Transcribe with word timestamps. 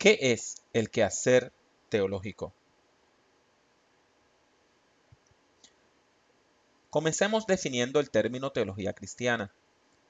¿Qué 0.00 0.16
es 0.18 0.62
el 0.72 0.88
quehacer 0.88 1.52
teológico? 1.90 2.54
Comencemos 6.88 7.46
definiendo 7.46 8.00
el 8.00 8.08
término 8.08 8.50
teología 8.50 8.94
cristiana. 8.94 9.52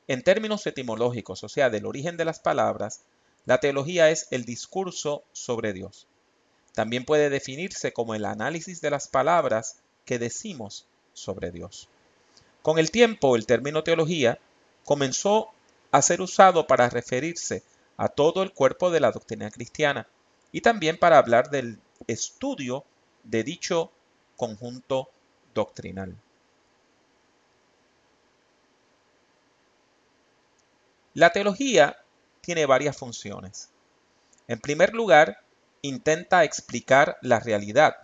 En 0.07 0.23
términos 0.23 0.65
etimológicos, 0.65 1.43
o 1.43 1.49
sea, 1.49 1.71
del 1.71 1.87
origen 1.87 2.17
de 2.17 2.25
las 2.25 2.39
palabras, 2.39 3.01
la 3.47 3.59
teología 3.59 4.11
es 4.11 4.29
el 4.31 4.45
discurso 4.45 5.25
sobre 5.33 5.73
Dios. 5.73 6.07
También 6.73 7.05
puede 7.05 7.29
definirse 7.29 7.93
como 7.93 8.15
el 8.15 8.27
análisis 8.27 8.81
de 8.81 8.91
las 8.91 9.09
palabras 9.09 9.81
que 10.05 10.21
decimos 10.21 10.87
sobre 11.15 11.51
Dios. 11.51 11.89
Con 12.63 12.79
el 12.79 12.93
tiempo, 12.93 13.35
el 13.35 13.45
término 13.45 13.83
teología 13.83 14.39
comenzó 14.85 15.49
a 15.91 16.01
ser 16.01 16.21
usado 16.21 16.69
para 16.69 16.89
referirse 16.89 17.65
a 18.01 18.09
todo 18.09 18.43
el 18.43 18.55
cuerpo 18.55 18.91
de 18.91 18.99
la 18.99 19.13
doctrina 19.13 19.51
cristiana 19.51 20.09
y 20.53 20.63
también 20.63 20.97
para 20.97 21.19
hablar 21.19 21.51
del 21.51 21.79
estudio 22.07 22.83
de 23.25 23.45
dicho 23.45 23.93
conjunto 24.37 25.11
doctrinal. 25.53 26.17
La 31.13 31.31
teología 31.31 31.99
tiene 32.41 32.65
varias 32.65 32.97
funciones. 32.97 33.69
En 34.49 34.61
primer 34.61 34.95
lugar, 34.95 35.45
intenta 35.83 36.45
explicar 36.45 37.19
la 37.21 37.39
realidad, 37.39 37.97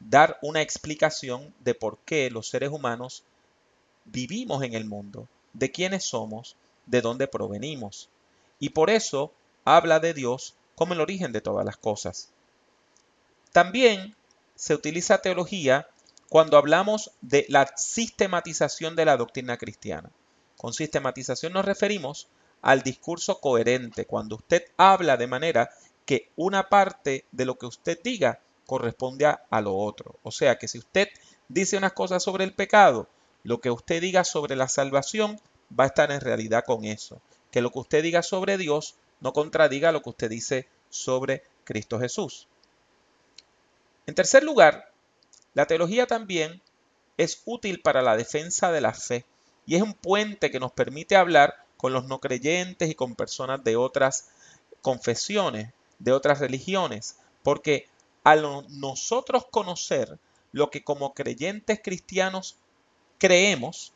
dar 0.00 0.38
una 0.42 0.60
explicación 0.60 1.54
de 1.60 1.74
por 1.74 1.96
qué 2.04 2.30
los 2.30 2.50
seres 2.50 2.68
humanos 2.68 3.24
vivimos 4.04 4.62
en 4.64 4.74
el 4.74 4.84
mundo, 4.84 5.28
de 5.54 5.70
quiénes 5.70 6.04
somos, 6.04 6.56
de 6.84 7.00
dónde 7.00 7.26
provenimos. 7.26 8.10
Y 8.60 8.68
por 8.70 8.90
eso 8.90 9.32
habla 9.64 9.98
de 9.98 10.14
Dios 10.14 10.54
como 10.76 10.94
el 10.94 11.00
origen 11.00 11.32
de 11.32 11.40
todas 11.40 11.66
las 11.66 11.76
cosas. 11.76 12.28
También 13.52 14.14
se 14.54 14.74
utiliza 14.74 15.22
teología 15.22 15.88
cuando 16.28 16.56
hablamos 16.56 17.10
de 17.20 17.44
la 17.48 17.72
sistematización 17.76 18.94
de 18.94 19.04
la 19.04 19.16
doctrina 19.16 19.56
cristiana. 19.56 20.10
Con 20.56 20.72
sistematización 20.72 21.54
nos 21.54 21.64
referimos 21.64 22.28
al 22.62 22.82
discurso 22.82 23.40
coherente, 23.40 24.04
cuando 24.04 24.36
usted 24.36 24.64
habla 24.76 25.16
de 25.16 25.26
manera 25.26 25.70
que 26.04 26.30
una 26.36 26.68
parte 26.68 27.24
de 27.32 27.44
lo 27.44 27.56
que 27.56 27.66
usted 27.66 27.98
diga 28.02 28.40
corresponde 28.66 29.26
a, 29.26 29.60
lo 29.60 29.74
otro. 29.76 30.14
O 30.22 30.30
sea 30.30 30.58
que 30.58 30.68
si 30.68 30.78
usted 30.78 31.08
dice 31.48 31.76
unas 31.76 31.92
cosas 31.92 32.22
sobre 32.22 32.44
el 32.44 32.54
pecado, 32.54 33.08
lo 33.42 33.60
que 33.60 33.70
usted 33.70 34.00
diga 34.00 34.22
sobre 34.22 34.54
la 34.54 34.68
salvación 34.68 35.40
va 35.78 35.84
a 35.84 35.86
estar 35.88 36.12
en 36.12 36.20
realidad 36.20 36.64
con 36.64 36.84
eso. 36.84 37.20
Que 37.50 37.60
lo 37.60 37.70
que 37.70 37.80
usted 37.80 38.02
diga 38.02 38.22
sobre 38.22 38.58
Dios 38.58 38.94
no 39.20 39.32
contradiga 39.32 39.92
lo 39.92 40.02
que 40.02 40.10
usted 40.10 40.30
dice 40.30 40.68
sobre 40.88 41.42
Cristo 41.64 41.98
Jesús. 41.98 42.46
En 44.06 44.14
tercer 44.14 44.42
lugar, 44.42 44.92
la 45.54 45.66
teología 45.66 46.06
también 46.06 46.60
es 47.16 47.42
útil 47.44 47.80
para 47.80 48.02
la 48.02 48.16
defensa 48.16 48.72
de 48.72 48.80
la 48.80 48.94
fe 48.94 49.24
y 49.66 49.76
es 49.76 49.82
un 49.82 49.94
puente 49.94 50.50
que 50.50 50.60
nos 50.60 50.72
permite 50.72 51.16
hablar 51.16 51.64
con 51.76 51.92
los 51.92 52.06
no 52.06 52.18
creyentes 52.18 52.90
y 52.90 52.94
con 52.94 53.14
personas 53.14 53.62
de 53.62 53.76
otras 53.76 54.30
confesiones, 54.82 55.72
de 55.98 56.12
otras 56.12 56.40
religiones, 56.40 57.16
porque 57.42 57.88
al 58.24 58.42
nosotros 58.80 59.46
conocer 59.50 60.18
lo 60.52 60.70
que 60.70 60.82
como 60.82 61.14
creyentes 61.14 61.80
cristianos 61.82 62.56
creemos, 63.18 63.92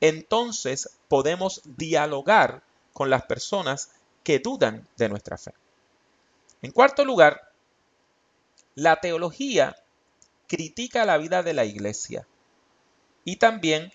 entonces 0.00 0.90
podemos 1.08 1.62
dialogar 1.64 2.62
con 2.98 3.10
las 3.10 3.26
personas 3.26 3.92
que 4.24 4.40
dudan 4.40 4.84
de 4.96 5.08
nuestra 5.08 5.38
fe. 5.38 5.52
En 6.62 6.72
cuarto 6.72 7.04
lugar, 7.04 7.52
la 8.74 8.96
teología 8.96 9.76
critica 10.48 11.04
la 11.04 11.16
vida 11.16 11.44
de 11.44 11.54
la 11.54 11.64
iglesia 11.64 12.26
y 13.24 13.36
también 13.36 13.92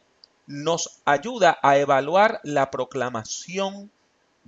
nos 0.47 1.02
ayuda 1.03 1.59
a 1.62 1.78
evaluar 1.78 2.40
la 2.44 2.72
proclamación 2.72 3.92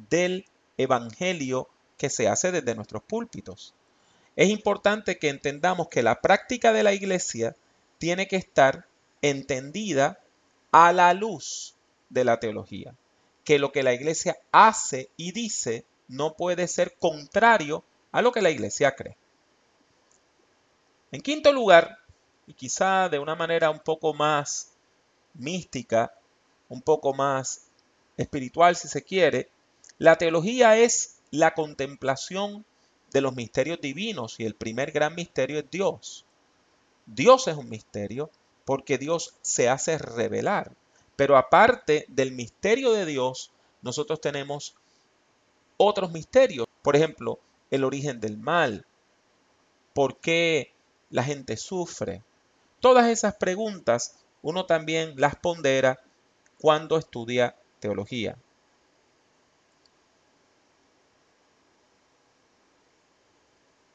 del 0.09 0.45
Evangelio 0.77 1.67
que 1.97 2.09
se 2.09 2.29
hace 2.29 2.53
desde 2.53 2.75
nuestros 2.75 3.03
púlpitos. 3.03 3.73
Es 4.37 4.47
importante 4.47 5.19
que 5.19 5.27
entendamos 5.27 5.89
que 5.89 6.01
la 6.01 6.21
práctica 6.21 6.71
de 6.71 6.83
la 6.83 6.93
iglesia 6.93 7.57
tiene 7.97 8.29
que 8.29 8.37
estar 8.37 8.87
entendida 9.21 10.21
a 10.71 10.93
la 10.93 11.13
luz 11.13 11.75
de 12.09 12.23
la 12.23 12.39
teología, 12.39 12.95
que 13.45 13.59
lo 13.59 13.71
que 13.71 13.83
la 13.83 13.93
iglesia 13.93 14.37
hace 14.51 15.09
y 15.15 15.31
dice 15.31 15.85
no 16.07 16.35
puede 16.35 16.67
ser 16.67 16.95
contrario 16.99 17.83
a 18.11 18.21
lo 18.21 18.31
que 18.31 18.41
la 18.41 18.49
iglesia 18.49 18.95
cree. 18.95 19.15
En 21.11 21.21
quinto 21.21 21.53
lugar, 21.53 21.99
y 22.47 22.53
quizá 22.53 23.07
de 23.09 23.19
una 23.19 23.35
manera 23.35 23.69
un 23.69 23.79
poco 23.79 24.13
más 24.13 24.71
mística, 25.33 26.13
un 26.69 26.81
poco 26.81 27.13
más 27.13 27.67
espiritual 28.17 28.75
si 28.75 28.87
se 28.87 29.03
quiere, 29.03 29.49
la 29.97 30.17
teología 30.17 30.77
es 30.77 31.17
la 31.31 31.53
contemplación 31.53 32.65
de 33.11 33.21
los 33.21 33.35
misterios 33.35 33.79
divinos 33.79 34.39
y 34.39 34.45
el 34.45 34.55
primer 34.55 34.91
gran 34.91 35.15
misterio 35.15 35.59
es 35.59 35.69
Dios. 35.71 36.25
Dios 37.05 37.47
es 37.47 37.55
un 37.55 37.69
misterio 37.69 38.29
porque 38.65 38.97
Dios 38.97 39.35
se 39.41 39.69
hace 39.69 39.97
revelar. 39.97 40.71
Pero 41.15 41.37
aparte 41.37 42.05
del 42.09 42.31
misterio 42.31 42.91
de 42.91 43.05
Dios, 43.05 43.51
nosotros 43.81 44.19
tenemos 44.19 44.75
otros 45.77 46.11
misterios. 46.11 46.67
Por 46.81 46.95
ejemplo, 46.95 47.39
el 47.71 47.83
origen 47.83 48.19
del 48.19 48.37
mal. 48.37 48.85
¿Por 49.93 50.17
qué 50.17 50.73
la 51.09 51.23
gente 51.23 51.57
sufre? 51.57 52.21
Todas 52.79 53.07
esas 53.07 53.35
preguntas 53.35 54.17
uno 54.41 54.65
también 54.65 55.13
las 55.17 55.35
pondera 55.35 55.99
cuando 56.59 56.97
estudia 56.97 57.55
teología. 57.79 58.37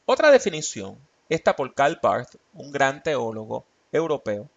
Otra 0.07 0.33
definición, 0.33 0.99
esta 1.29 1.55
por 1.55 1.73
Karl 1.73 2.01
Barth, 2.03 2.35
un 2.53 2.73
gran 2.73 3.01
teólogo 3.01 3.65
europeo, 3.93 4.51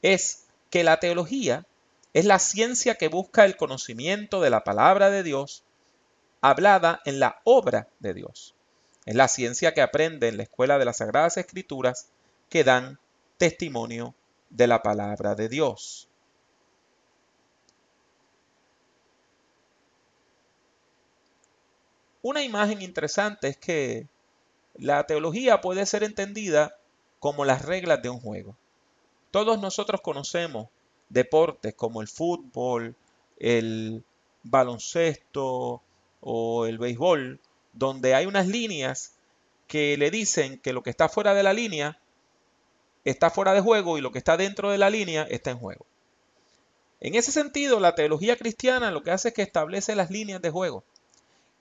es 0.00 0.46
que 0.70 0.84
la 0.84 1.00
teología 1.00 1.66
es 2.12 2.24
la 2.24 2.38
ciencia 2.38 2.96
que 2.96 3.08
busca 3.08 3.44
el 3.44 3.56
conocimiento 3.56 4.40
de 4.40 4.50
la 4.50 4.64
palabra 4.64 5.10
de 5.10 5.22
Dios 5.22 5.64
hablada 6.40 7.00
en 7.04 7.20
la 7.20 7.40
obra 7.44 7.88
de 8.00 8.14
Dios. 8.14 8.54
Es 9.06 9.14
la 9.14 9.28
ciencia 9.28 9.72
que 9.72 9.80
aprende 9.80 10.28
en 10.28 10.36
la 10.36 10.42
escuela 10.42 10.78
de 10.78 10.84
las 10.84 10.98
Sagradas 10.98 11.36
Escrituras 11.36 12.10
que 12.48 12.64
dan 12.64 12.98
testimonio 13.38 14.14
de 14.50 14.66
la 14.66 14.82
palabra 14.82 15.34
de 15.34 15.48
Dios. 15.48 16.08
Una 22.20 22.42
imagen 22.42 22.82
interesante 22.82 23.48
es 23.48 23.56
que 23.56 24.06
la 24.74 25.04
teología 25.06 25.60
puede 25.60 25.86
ser 25.86 26.04
entendida 26.04 26.76
como 27.18 27.44
las 27.44 27.64
reglas 27.64 28.00
de 28.02 28.10
un 28.10 28.20
juego. 28.20 28.56
Todos 29.32 29.60
nosotros 29.60 30.00
conocemos 30.02 30.68
deportes 31.12 31.74
como 31.74 32.00
el 32.00 32.08
fútbol, 32.08 32.96
el 33.38 34.02
baloncesto 34.42 35.82
o 36.20 36.66
el 36.66 36.78
béisbol, 36.78 37.40
donde 37.72 38.14
hay 38.14 38.26
unas 38.26 38.46
líneas 38.46 39.14
que 39.66 39.96
le 39.96 40.10
dicen 40.10 40.58
que 40.58 40.72
lo 40.72 40.82
que 40.82 40.90
está 40.90 41.08
fuera 41.08 41.34
de 41.34 41.42
la 41.42 41.52
línea 41.52 41.98
está 43.04 43.30
fuera 43.30 43.52
de 43.54 43.60
juego 43.60 43.98
y 43.98 44.00
lo 44.00 44.12
que 44.12 44.18
está 44.18 44.36
dentro 44.36 44.70
de 44.70 44.78
la 44.78 44.90
línea 44.90 45.22
está 45.24 45.50
en 45.50 45.58
juego. 45.58 45.86
En 47.00 47.14
ese 47.14 47.32
sentido, 47.32 47.80
la 47.80 47.94
teología 47.94 48.36
cristiana 48.36 48.90
lo 48.90 49.02
que 49.02 49.10
hace 49.10 49.28
es 49.28 49.34
que 49.34 49.42
establece 49.42 49.96
las 49.96 50.10
líneas 50.10 50.40
de 50.40 50.50
juego 50.50 50.84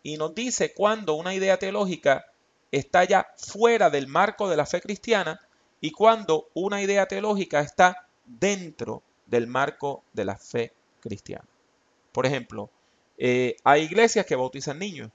y 0.04 0.18
nos 0.18 0.34
dice 0.36 0.74
cuando 0.74 1.16
una 1.16 1.34
idea 1.34 1.58
teológica 1.58 2.26
está 2.72 3.04
ya 3.04 3.28
fuera 3.38 3.90
del 3.90 4.08
marco 4.08 4.50
de 4.50 4.58
la 4.58 4.66
fe 4.66 4.82
cristiana 4.82 5.40
y 5.80 5.92
cuando 5.92 6.50
una 6.54 6.82
idea 6.82 7.08
teológica 7.08 7.60
está 7.62 8.08
dentro 8.26 9.04
del 9.32 9.48
marco 9.48 10.04
de 10.14 10.26
la 10.26 10.38
fe 10.38 10.74
cristiana. 11.00 11.48
Por 12.12 12.26
ejemplo, 12.26 12.70
eh, 13.18 13.56
hay 13.64 13.84
iglesias 13.84 14.26
que 14.26 14.36
bautizan 14.36 14.78
niños 14.78 15.10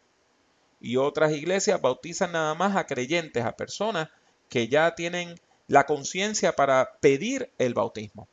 y 0.80 0.96
otras 0.96 1.32
iglesias 1.32 1.80
bautizan 1.80 2.32
nada 2.32 2.54
más 2.54 2.76
a 2.76 2.86
creyentes, 2.86 3.44
a 3.44 3.56
personas 3.56 4.08
que 4.48 4.68
ya 4.68 4.94
tienen 4.94 5.38
la 5.68 5.84
conciencia 5.84 6.56
para 6.56 6.96
pedir 7.00 7.50
el 7.58 7.74
bautismo. 7.74 8.26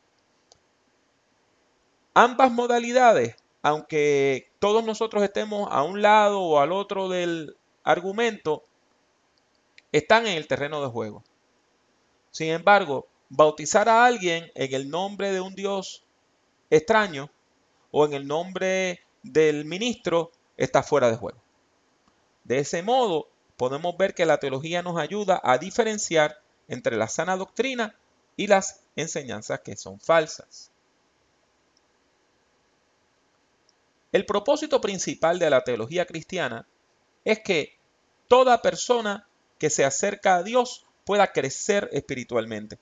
Ambas 2.14 2.52
modalidades, 2.52 3.36
aunque 3.62 4.50
todos 4.60 4.84
nosotros 4.86 5.24
estemos 5.24 5.68
a 5.72 5.84
un 5.84 6.02
lado 6.02 6.42
o 6.42 6.60
al 6.60 6.72
otro 6.72 7.10
del 7.10 7.58
argumento, 7.84 8.64
están 9.92 10.28
en 10.28 10.38
el 10.38 10.48
terreno 10.48 10.82
de 10.82 10.88
juego. 10.88 11.24
Sin 12.32 12.50
embargo, 12.50 13.08
bautizar 13.36 13.90
a 13.90 14.06
alguien 14.06 14.52
en 14.54 14.74
el 14.76 14.92
nombre 14.92 15.32
de 15.32 15.42
un 15.42 15.56
Dios 15.56 16.04
extraño 16.70 17.32
o 17.90 18.06
en 18.06 18.14
el 18.14 18.28
nombre 18.28 19.02
del 19.24 19.66
ministro 19.66 20.32
está 20.56 20.84
fuera 20.84 21.10
de 21.10 21.18
juego. 21.18 21.40
De 22.44 22.60
ese 22.60 22.84
modo, 22.84 23.28
podemos 23.58 23.98
ver 23.98 24.14
que 24.14 24.28
la 24.28 24.38
teología 24.38 24.84
nos 24.84 25.00
ayuda 25.00 25.42
a 25.44 25.58
diferenciar 25.58 26.42
entre 26.68 26.96
la 26.96 27.08
sana 27.08 27.36
doctrina 27.36 27.96
y 28.38 28.46
las 28.48 28.82
enseñanzas 28.96 29.62
que 29.62 29.76
son 29.78 30.00
falsas. 30.00 30.70
El 34.12 34.28
propósito 34.28 34.80
principal 34.80 35.40
de 35.40 35.50
la 35.50 35.64
teología 35.64 36.06
cristiana 36.06 36.68
es 37.26 37.40
que 37.40 37.76
toda 38.28 38.62
persona 38.62 39.28
que 39.58 39.72
se 39.72 39.86
acerca 39.86 40.36
a 40.36 40.44
Dios 40.44 40.86
pueda 41.04 41.32
crecer 41.32 41.90
espiritualmente 41.94 42.78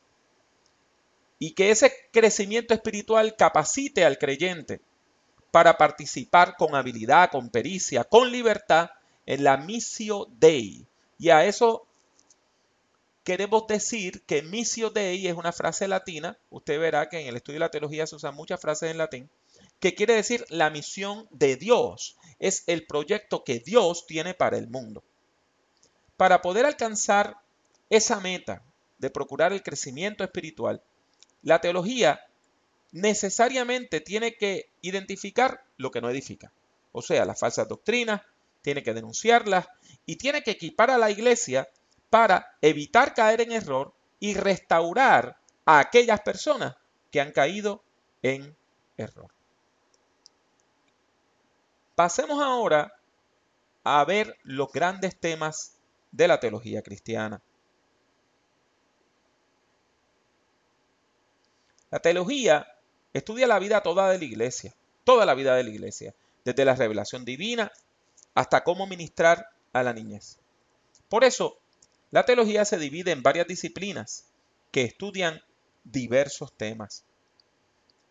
y 1.43 1.53
que 1.53 1.71
ese 1.71 1.91
crecimiento 2.11 2.75
espiritual 2.75 3.35
capacite 3.35 4.05
al 4.05 4.19
creyente 4.19 4.79
para 5.49 5.75
participar 5.75 6.55
con 6.55 6.75
habilidad, 6.75 7.31
con 7.31 7.49
pericia, 7.49 8.03
con 8.03 8.31
libertad 8.31 8.91
en 9.25 9.43
la 9.43 9.57
missio 9.57 10.27
Dei. 10.37 10.85
Y 11.17 11.29
a 11.31 11.43
eso 11.43 11.87
queremos 13.23 13.65
decir 13.65 14.21
que 14.27 14.43
missio 14.43 14.91
Dei 14.91 15.25
es 15.25 15.33
una 15.33 15.51
frase 15.51 15.87
latina. 15.87 16.37
Usted 16.51 16.79
verá 16.79 17.09
que 17.09 17.19
en 17.19 17.25
el 17.25 17.37
estudio 17.37 17.55
de 17.55 17.65
la 17.65 17.71
teología 17.71 18.05
se 18.05 18.17
usan 18.17 18.35
muchas 18.35 18.61
frases 18.61 18.91
en 18.91 18.99
latín, 18.99 19.27
que 19.79 19.95
quiere 19.95 20.13
decir 20.13 20.45
la 20.49 20.69
misión 20.69 21.27
de 21.31 21.55
Dios. 21.55 22.17
Es 22.37 22.65
el 22.67 22.85
proyecto 22.85 23.43
que 23.43 23.57
Dios 23.57 24.05
tiene 24.05 24.35
para 24.35 24.59
el 24.59 24.67
mundo. 24.67 25.03
Para 26.17 26.43
poder 26.43 26.67
alcanzar 26.67 27.37
esa 27.89 28.19
meta 28.19 28.61
de 28.99 29.09
procurar 29.09 29.53
el 29.53 29.63
crecimiento 29.63 30.23
espiritual, 30.23 30.83
la 31.43 31.59
teología 31.61 32.21
necesariamente 32.91 34.01
tiene 34.01 34.35
que 34.35 34.69
identificar 34.81 35.63
lo 35.77 35.91
que 35.91 36.01
no 36.01 36.09
edifica, 36.09 36.51
o 36.91 37.01
sea, 37.01 37.25
las 37.25 37.39
falsas 37.39 37.67
doctrinas, 37.67 38.21
tiene 38.61 38.83
que 38.83 38.93
denunciarlas 38.93 39.67
y 40.05 40.17
tiene 40.17 40.43
que 40.43 40.51
equipar 40.51 40.91
a 40.91 40.97
la 40.97 41.09
iglesia 41.09 41.67
para 42.09 42.57
evitar 42.61 43.13
caer 43.13 43.41
en 43.41 43.51
error 43.51 43.93
y 44.19 44.33
restaurar 44.35 45.37
a 45.65 45.79
aquellas 45.79 46.21
personas 46.21 46.75
que 47.09 47.21
han 47.21 47.31
caído 47.31 47.83
en 48.21 48.55
error. 48.97 49.31
Pasemos 51.95 52.41
ahora 52.41 52.93
a 53.83 54.03
ver 54.05 54.37
los 54.43 54.71
grandes 54.71 55.19
temas 55.19 55.77
de 56.11 56.27
la 56.27 56.39
teología 56.39 56.81
cristiana. 56.81 57.41
La 61.91 61.99
teología 61.99 62.67
estudia 63.13 63.47
la 63.47 63.59
vida 63.59 63.83
toda 63.83 64.09
de 64.09 64.17
la 64.17 64.23
iglesia, 64.23 64.73
toda 65.03 65.25
la 65.25 65.35
vida 65.35 65.55
de 65.55 65.63
la 65.63 65.69
iglesia, 65.69 66.15
desde 66.45 66.65
la 66.65 66.75
revelación 66.75 67.25
divina 67.25 67.71
hasta 68.33 68.63
cómo 68.63 68.87
ministrar 68.87 69.49
a 69.73 69.83
la 69.83 69.93
niñez. 69.93 70.39
Por 71.09 71.25
eso, 71.25 71.59
la 72.09 72.25
teología 72.25 72.65
se 72.65 72.77
divide 72.77 73.11
en 73.11 73.21
varias 73.21 73.47
disciplinas 73.47 74.25
que 74.71 74.83
estudian 74.83 75.41
diversos 75.83 76.53
temas. 76.53 77.03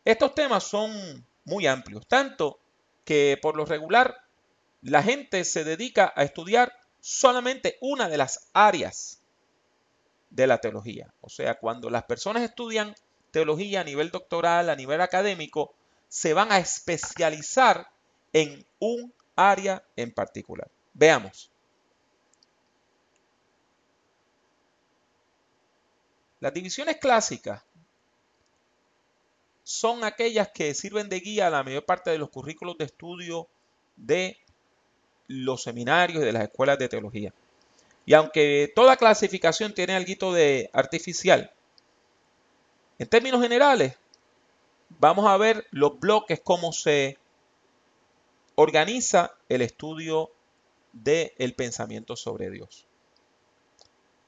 Estos 0.05 0.35
temas 0.35 0.65
son 0.65 1.26
muy 1.44 1.67
amplios, 1.67 2.06
tanto 2.06 2.61
que 3.05 3.38
por 3.41 3.56
lo 3.56 3.65
regular 3.65 4.25
la 4.83 5.03
gente 5.03 5.44
se 5.44 5.65
dedica 5.65 6.12
a 6.15 6.23
estudiar 6.23 6.73
solamente 7.00 7.79
una 7.81 8.09
de 8.09 8.19
las 8.19 8.49
áreas 8.53 9.21
de 10.29 10.47
la 10.47 10.59
teología. 10.59 11.12
O 11.21 11.29
sea, 11.29 11.59
cuando 11.59 11.91
las 11.91 12.05
personas 12.05 12.43
estudian 12.43 12.94
teología 13.31 13.81
a 13.81 13.85
nivel 13.85 14.11
doctoral, 14.11 14.69
a 14.71 14.77
nivel 14.77 15.00
académico, 15.00 15.75
se 16.09 16.35
van 16.35 16.50
a 16.53 16.59
especializar 16.59 17.88
en 18.32 18.67
un 18.79 19.12
área 19.37 19.82
en 19.97 20.12
particular. 20.12 20.71
Veamos. 20.93 21.50
Las 26.41 26.55
divisiones 26.55 26.97
clásicas 26.97 27.62
son 29.62 30.05
aquellas 30.05 30.49
que 30.49 30.75
sirven 30.75 31.09
de 31.09 31.21
guía 31.21 31.47
a 31.47 31.50
la 31.50 31.62
mayor 31.62 31.85
parte 31.85 32.11
de 32.11 32.19
los 32.19 32.31
currículos 32.31 32.76
de 32.79 32.87
estudio 32.87 33.47
de 33.97 34.38
los 35.29 35.62
seminarios 35.62 36.23
y 36.23 36.26
de 36.26 36.33
las 36.33 36.43
escuelas 36.43 36.79
de 36.79 36.88
teología. 36.88 37.33
Y 38.05 38.15
aunque 38.15 38.73
toda 38.75 38.97
clasificación 38.97 39.75
tiene 39.75 39.94
algo 39.94 40.33
de 40.33 40.71
artificial, 40.73 41.53
en 43.00 43.08
términos 43.08 43.41
generales, 43.41 43.94
vamos 44.91 45.26
a 45.26 45.38
ver 45.38 45.67
los 45.70 45.99
bloques, 45.99 46.38
cómo 46.44 46.70
se 46.70 47.17
organiza 48.56 49.32
el 49.49 49.62
estudio 49.62 50.31
del 50.93 51.55
pensamiento 51.55 52.14
sobre 52.14 52.50
Dios. 52.50 52.85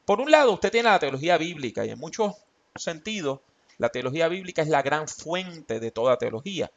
Por 0.06 0.22
un 0.22 0.30
lado, 0.30 0.52
usted 0.52 0.72
tiene 0.72 0.88
la 0.88 0.98
teología 0.98 1.36
bíblica 1.36 1.84
y 1.84 1.90
en 1.90 1.98
muchos 1.98 2.34
sentidos 2.74 3.40
la 3.76 3.90
teología 3.90 4.28
bíblica 4.28 4.62
es 4.62 4.68
la 4.68 4.80
gran 4.80 5.06
fuente 5.06 5.78
de 5.78 5.90
toda 5.90 6.16
teología. 6.16 6.70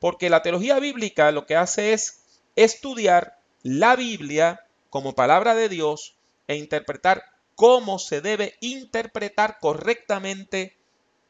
Porque 0.00 0.30
la 0.30 0.40
teología 0.40 0.78
bíblica 0.80 1.32
lo 1.32 1.44
que 1.44 1.56
hace 1.56 1.92
es 1.92 2.22
estudiar 2.54 3.38
la 3.62 3.94
Biblia 3.94 4.64
como 4.88 5.14
palabra 5.14 5.54
de 5.54 5.68
Dios 5.68 6.14
e 6.48 6.56
interpretar 6.56 7.24
cómo 7.54 7.98
se 7.98 8.22
debe 8.22 8.54
interpretar 8.60 9.58
correctamente 9.60 10.76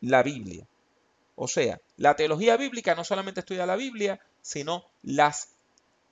la 0.00 0.22
Biblia. 0.22 0.66
O 1.34 1.48
sea, 1.48 1.80
la 1.96 2.16
teología 2.16 2.56
bíblica 2.56 2.94
no 2.94 3.04
solamente 3.04 3.40
estudia 3.40 3.66
la 3.66 3.76
Biblia, 3.76 4.20
sino 4.40 4.84
las 5.02 5.50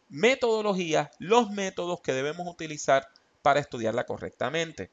metodologías, 0.09 1.11
los 1.19 1.51
métodos 1.51 2.01
que 2.01 2.13
debemos 2.13 2.47
utilizar 2.47 3.09
para 3.43 3.61
estudiarla 3.61 4.05
correctamente. 4.05 4.91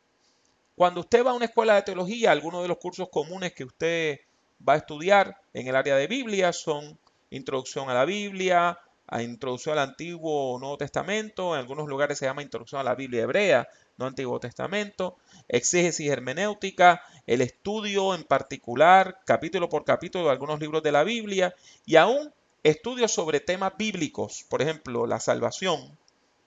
Cuando 0.75 1.01
usted 1.01 1.25
va 1.25 1.31
a 1.31 1.35
una 1.35 1.45
escuela 1.45 1.75
de 1.75 1.83
teología, 1.83 2.31
algunos 2.31 2.61
de 2.61 2.69
los 2.69 2.77
cursos 2.77 3.09
comunes 3.09 3.53
que 3.53 3.65
usted 3.65 4.19
va 4.67 4.73
a 4.73 4.77
estudiar 4.77 5.41
en 5.53 5.67
el 5.67 5.75
área 5.75 5.95
de 5.95 6.07
Biblia 6.07 6.53
son 6.53 6.97
Introducción 7.29 7.89
a 7.89 7.93
la 7.93 8.03
Biblia, 8.03 8.77
a 9.11 9.21
Introducción 9.21 9.77
al 9.77 9.89
Antiguo 9.89 10.53
o 10.53 10.59
Nuevo 10.59 10.77
Testamento, 10.77 11.53
en 11.53 11.59
algunos 11.59 11.87
lugares 11.87 12.17
se 12.17 12.25
llama 12.25 12.41
Introducción 12.41 12.79
a 12.79 12.83
la 12.85 12.95
Biblia 12.95 13.23
Hebrea, 13.23 13.67
no 13.97 14.05
Antiguo 14.05 14.39
Testamento, 14.39 15.17
exégesis 15.49 16.09
hermenéutica, 16.09 17.01
el 17.27 17.41
estudio 17.41 18.15
en 18.15 18.23
particular, 18.23 19.19
capítulo 19.25 19.67
por 19.67 19.83
capítulo 19.83 20.25
de 20.25 20.31
algunos 20.31 20.61
libros 20.61 20.81
de 20.81 20.93
la 20.93 21.03
Biblia 21.03 21.53
y 21.85 21.97
aún 21.97 22.33
estudios 22.63 23.11
sobre 23.11 23.41
temas 23.41 23.73
bíblicos, 23.77 24.45
por 24.49 24.61
ejemplo, 24.61 25.05
la 25.05 25.19
salvación 25.19 25.97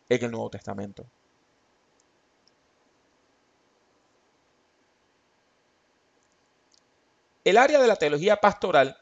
en 0.09 0.25
el 0.25 0.31
Nuevo 0.31 0.49
Testamento. 0.49 1.05
El 7.45 7.59
área 7.59 7.79
de 7.79 7.87
la 7.87 7.97
teología 7.97 8.37
pastoral 8.37 8.97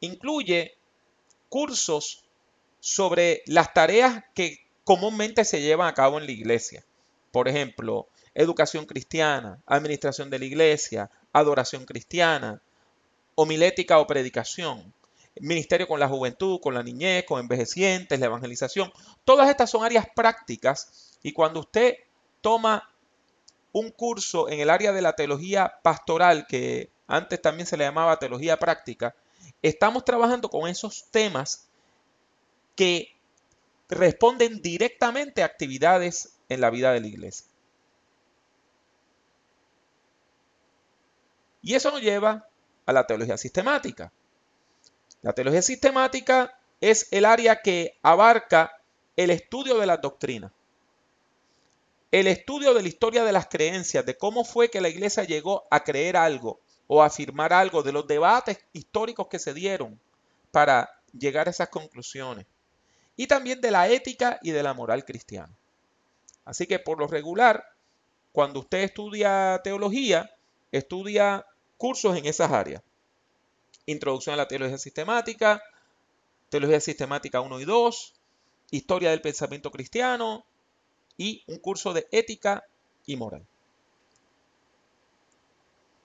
incluye 0.00 0.77
cursos 1.48 2.24
sobre 2.80 3.42
las 3.46 3.74
tareas 3.74 4.24
que 4.34 4.58
comúnmente 4.84 5.44
se 5.44 5.60
llevan 5.60 5.88
a 5.88 5.94
cabo 5.94 6.18
en 6.18 6.26
la 6.26 6.32
iglesia. 6.32 6.84
Por 7.32 7.48
ejemplo, 7.48 8.08
educación 8.34 8.86
cristiana, 8.86 9.60
administración 9.66 10.30
de 10.30 10.38
la 10.38 10.44
iglesia, 10.44 11.10
adoración 11.32 11.84
cristiana, 11.84 12.62
homilética 13.34 13.98
o 13.98 14.06
predicación, 14.06 14.94
ministerio 15.40 15.86
con 15.86 16.00
la 16.00 16.08
juventud, 16.08 16.60
con 16.60 16.74
la 16.74 16.82
niñez, 16.82 17.24
con 17.24 17.40
envejecientes, 17.40 18.18
la 18.18 18.26
evangelización. 18.26 18.92
Todas 19.24 19.48
estas 19.48 19.70
son 19.70 19.84
áreas 19.84 20.06
prácticas 20.14 21.18
y 21.22 21.32
cuando 21.32 21.60
usted 21.60 21.96
toma 22.40 22.90
un 23.72 23.90
curso 23.90 24.48
en 24.48 24.60
el 24.60 24.70
área 24.70 24.92
de 24.92 25.02
la 25.02 25.14
teología 25.14 25.74
pastoral, 25.82 26.46
que 26.48 26.90
antes 27.06 27.40
también 27.40 27.66
se 27.66 27.76
le 27.76 27.84
llamaba 27.84 28.18
teología 28.18 28.58
práctica, 28.58 29.14
estamos 29.62 30.04
trabajando 30.04 30.48
con 30.48 30.68
esos 30.68 31.04
temas 31.10 31.68
que 32.76 33.14
responden 33.88 34.60
directamente 34.62 35.42
a 35.42 35.46
actividades 35.46 36.34
en 36.48 36.60
la 36.60 36.70
vida 36.70 36.92
de 36.92 37.00
la 37.00 37.06
iglesia. 37.06 37.46
Y 41.62 41.74
eso 41.74 41.90
nos 41.90 42.00
lleva 42.00 42.48
a 42.86 42.92
la 42.92 43.06
teología 43.06 43.36
sistemática. 43.36 44.12
La 45.22 45.32
teología 45.32 45.62
sistemática 45.62 46.58
es 46.80 47.08
el 47.10 47.24
área 47.24 47.60
que 47.60 47.98
abarca 48.02 48.72
el 49.16 49.30
estudio 49.30 49.78
de 49.78 49.86
las 49.86 50.00
doctrinas, 50.00 50.52
el 52.12 52.28
estudio 52.28 52.72
de 52.72 52.82
la 52.82 52.88
historia 52.88 53.24
de 53.24 53.32
las 53.32 53.48
creencias, 53.48 54.06
de 54.06 54.16
cómo 54.16 54.44
fue 54.44 54.70
que 54.70 54.80
la 54.80 54.88
iglesia 54.88 55.24
llegó 55.24 55.66
a 55.70 55.82
creer 55.82 56.16
algo 56.16 56.60
o 56.88 57.02
afirmar 57.02 57.52
algo, 57.52 57.84
de 57.84 57.92
los 57.92 58.06
debates 58.06 58.58
históricos 58.72 59.28
que 59.28 59.38
se 59.38 59.54
dieron 59.54 60.00
para 60.50 60.90
llegar 61.12 61.46
a 61.46 61.50
esas 61.50 61.68
conclusiones 61.68 62.46
y 63.16 63.26
también 63.26 63.60
de 63.60 63.70
la 63.70 63.88
ética 63.88 64.38
y 64.42 64.50
de 64.50 64.62
la 64.62 64.74
moral 64.74 65.04
cristiana. 65.04 65.54
Así 66.44 66.66
que 66.66 66.78
por 66.78 66.98
lo 66.98 67.06
regular, 67.06 67.64
cuando 68.32 68.60
usted 68.60 68.78
estudia 68.78 69.60
teología, 69.62 70.30
estudia 70.72 71.44
cursos 71.76 72.16
en 72.16 72.26
esas 72.26 72.50
áreas. 72.50 72.82
Introducción 73.86 74.34
a 74.34 74.36
la 74.36 74.48
teología 74.48 74.78
sistemática, 74.78 75.62
teología 76.48 76.80
sistemática 76.80 77.40
1 77.40 77.60
y 77.60 77.64
2, 77.64 78.14
historia 78.70 79.10
del 79.10 79.20
pensamiento 79.20 79.70
cristiano, 79.70 80.44
y 81.18 81.42
un 81.48 81.58
curso 81.58 81.92
de 81.92 82.06
ética 82.12 82.64
y 83.04 83.16
moral. 83.16 83.44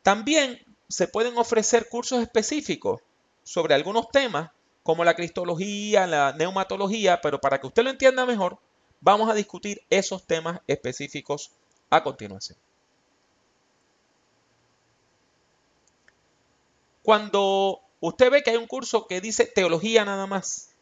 También 0.02 0.60
se 0.94 1.08
pueden 1.08 1.38
ofrecer 1.38 1.90
cursos 1.90 2.22
específicos 2.22 3.02
sobre 3.44 3.74
algunos 3.74 4.10
temas 4.10 4.52
como 4.84 5.04
la 5.04 5.16
cristología, 5.16 6.06
la 6.06 6.34
neumatología, 6.34 7.20
pero 7.20 7.42
para 7.42 7.60
que 7.60 7.68
usted 7.68 7.84
lo 7.84 7.90
entienda 7.90 8.26
mejor, 8.26 8.60
vamos 9.02 9.30
a 9.30 9.34
discutir 9.34 9.82
esos 9.90 10.26
temas 10.28 10.60
específicos 10.68 11.52
a 11.90 12.04
continuación. 12.04 12.60
Cuando 17.02 17.80
usted 18.00 18.32
ve 18.32 18.44
que 18.44 18.52
hay 18.52 18.58
un 18.58 18.68
curso 18.68 19.08
que 19.08 19.20
dice 19.20 19.46
teología 19.46 20.06
nada 20.06 20.28
más, 20.28 20.73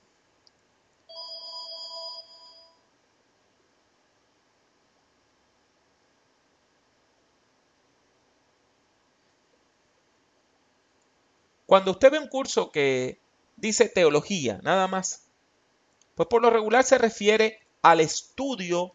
Cuando 11.71 11.91
usted 11.91 12.11
ve 12.11 12.19
un 12.19 12.27
curso 12.27 12.69
que 12.69 13.17
dice 13.55 13.87
teología, 13.87 14.59
nada 14.61 14.89
más, 14.89 15.29
pues 16.15 16.27
por 16.27 16.41
lo 16.41 16.49
regular 16.49 16.83
se 16.83 16.97
refiere 16.97 17.61
al 17.81 18.01
estudio 18.01 18.91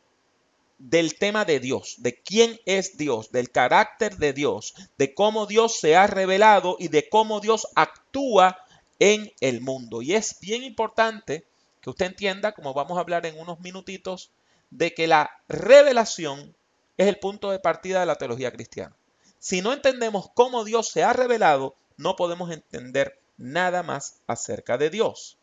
del 0.77 1.19
tema 1.19 1.47
de 1.47 1.59
Dios, 1.59 1.95
de 2.01 2.21
quién 2.21 2.61
es 2.67 2.99
Dios, 2.99 3.33
del 3.33 3.51
carácter 3.51 4.19
de 4.19 4.35
Dios, 4.35 4.75
de 4.99 5.15
cómo 5.15 5.47
Dios 5.47 5.81
se 5.81 5.97
ha 5.97 6.07
revelado 6.07 6.77
y 6.79 6.89
de 6.89 7.09
cómo 7.09 7.41
Dios 7.41 7.67
actúa 7.77 8.59
en 8.99 9.33
el 9.41 9.63
mundo. 9.63 10.03
Y 10.03 10.13
es 10.13 10.39
bien 10.41 10.63
importante 10.63 11.47
que 11.81 11.89
usted 11.89 12.05
entienda, 12.05 12.53
como 12.53 12.75
vamos 12.75 12.99
a 12.99 13.01
hablar 13.01 13.25
en 13.25 13.41
unos 13.41 13.59
minutitos, 13.61 14.33
de 14.69 14.93
que 14.93 15.07
la 15.07 15.31
revelación 15.49 16.55
es 16.99 17.09
el 17.09 17.19
punto 17.21 17.51
de 17.51 17.59
partida 17.59 18.01
de 18.01 18.07
la 18.07 18.17
teología 18.17 18.53
cristiana. 18.53 18.95
Si 19.39 19.63
no 19.63 19.73
entendemos 19.73 20.29
cómo 20.35 20.63
Dios 20.63 20.91
se 20.91 21.05
ha 21.05 21.15
revelado, 21.15 21.75
no 21.97 22.17
podemos 22.17 22.51
entender 22.51 23.21
nada 23.37 23.83
más 23.83 24.21
acerca 24.27 24.79
de 24.79 24.91
Dios. 24.91 25.39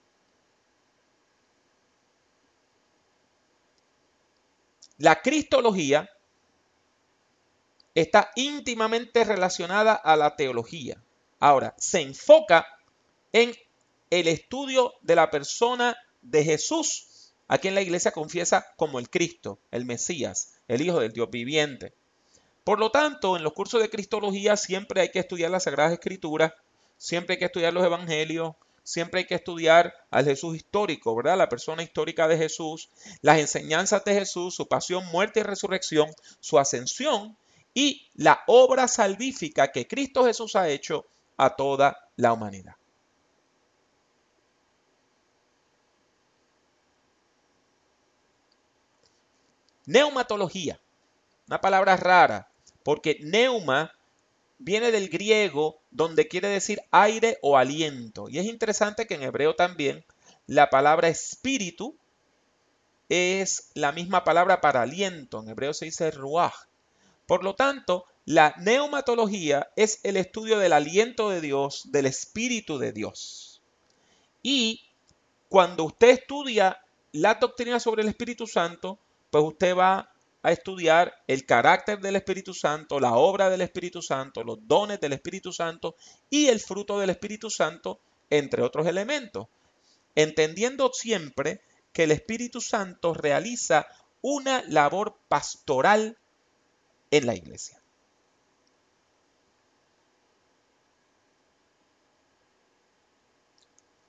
La 4.98 5.22
cristología 5.22 6.10
está 7.95 8.31
íntimamente 8.36 9.24
relacionada 9.24 9.93
a 9.93 10.15
la 10.15 10.36
teología. 10.36 11.03
Ahora, 11.39 11.75
se 11.77 12.01
enfoca 12.01 12.65
en 13.31 13.53
el 14.10 14.27
estudio 14.27 14.93
de 15.01 15.15
la 15.15 15.29
persona 15.29 15.98
de 16.22 16.43
Jesús, 16.43 17.33
a 17.48 17.57
quien 17.57 17.75
la 17.75 17.81
iglesia 17.81 18.12
confiesa 18.12 18.65
como 18.77 19.00
el 19.00 19.10
Cristo, 19.10 19.60
el 19.72 19.86
Mesías, 19.86 20.53
el 20.67 20.81
Hijo 20.81 21.00
del 21.00 21.12
Dios 21.12 21.29
viviente. 21.29 21.93
Por 22.63 22.79
lo 22.79 22.91
tanto, 22.91 23.36
en 23.36 23.43
los 23.43 23.53
cursos 23.53 23.82
de 23.82 23.89
Cristología 23.89 24.55
siempre 24.55 25.01
hay 25.01 25.10
que 25.10 25.20
estudiar 25.20 25.51
las 25.51 25.63
Sagradas 25.63 25.93
Escrituras, 25.93 26.53
siempre 26.98 27.34
hay 27.34 27.39
que 27.39 27.46
estudiar 27.46 27.74
los 27.74 27.86
Evangelios, 27.86 28.55
siempre 28.84 29.22
hay 29.22 29.27
que 29.27 29.36
estudiar 29.36 29.93
al 30.12 30.25
Jesús 30.25 30.55
histórico, 30.55 31.15
¿verdad? 31.15 31.38
La 31.38 31.50
persona 31.50 31.84
histórica 31.84 32.27
de 32.27 32.38
Jesús, 32.38 32.89
las 33.22 33.39
enseñanzas 33.39 34.03
de 34.05 34.13
Jesús, 34.13 34.55
su 34.55 34.67
pasión, 34.67 35.05
muerte 35.08 35.41
y 35.41 35.43
resurrección, 35.43 36.10
su 36.39 36.60
ascensión 36.60 37.38
y 37.74 38.10
la 38.15 38.43
obra 38.48 38.88
salvífica 38.88 39.72
que 39.72 39.88
Cristo 39.88 40.25
Jesús 40.25 40.55
ha 40.55 40.70
hecho 40.70 41.05
a 41.38 41.55
toda 41.55 42.10
la 42.15 42.34
humanidad. 42.34 42.75
Neumatología, 49.86 50.79
una 51.48 51.60
palabra 51.60 51.98
rara, 51.98 52.52
porque 52.83 53.17
neuma 53.21 53.93
viene 54.59 54.91
del 54.91 55.09
griego 55.09 55.81
donde 55.91 56.27
quiere 56.27 56.47
decir 56.47 56.81
aire 56.91 57.37
o 57.41 57.57
aliento. 57.57 58.29
Y 58.29 58.39
es 58.39 58.45
interesante 58.45 59.07
que 59.07 59.15
en 59.15 59.23
hebreo 59.23 59.55
también 59.55 60.05
la 60.47 60.69
palabra 60.69 61.07
espíritu 61.07 61.97
es 63.09 63.71
la 63.73 63.91
misma 63.91 64.23
palabra 64.23 64.61
para 64.61 64.81
aliento. 64.81 65.41
En 65.41 65.49
hebreo 65.49 65.73
se 65.73 65.85
dice 65.85 66.11
ruach. 66.11 66.53
Por 67.25 67.43
lo 67.43 67.55
tanto, 67.55 68.05
la 68.25 68.55
neumatología 68.59 69.69
es 69.75 69.99
el 70.03 70.17
estudio 70.17 70.59
del 70.59 70.73
aliento 70.73 71.29
de 71.29 71.41
Dios, 71.41 71.91
del 71.91 72.05
espíritu 72.05 72.77
de 72.77 72.93
Dios. 72.93 73.61
Y 74.41 74.81
cuando 75.49 75.83
usted 75.83 76.09
estudia 76.09 76.81
la 77.11 77.35
doctrina 77.35 77.79
sobre 77.79 78.01
el 78.01 78.09
Espíritu 78.09 78.47
Santo, 78.47 78.97
pues 79.29 79.43
usted 79.43 79.75
va 79.75 80.12
a 80.43 80.51
estudiar 80.51 81.23
el 81.27 81.45
carácter 81.45 82.00
del 82.00 82.17
Espíritu 82.17 82.53
Santo, 82.53 83.00
la 83.00 83.13
obra 83.15 83.50
del 83.50 83.62
Espíritu 83.62 84.01
Santo, 84.01 84.43
los 84.43 84.59
dones 84.67 85.00
del 85.00 85.13
Espíritu 85.13 85.53
Santo 85.53 85.95
y 86.29 86.47
el 86.47 86.59
fruto 86.59 87.00
del 87.00 87.09
Espíritu 87.09 87.50
Santo, 87.50 88.01
entre 88.29 88.62
otros 88.62 88.85
elementos, 88.85 89.47
entendiendo 90.15 90.91
siempre 90.93 91.62
que 91.93 92.03
el 92.03 92.12
Espíritu 92.12 92.59
Santo 92.59 93.13
realiza 93.13 93.88
una 94.21 94.63
labor 94.67 95.17
pastoral 95.29 96.17
en 97.09 97.25
la 97.25 97.35
iglesia. 97.35 97.81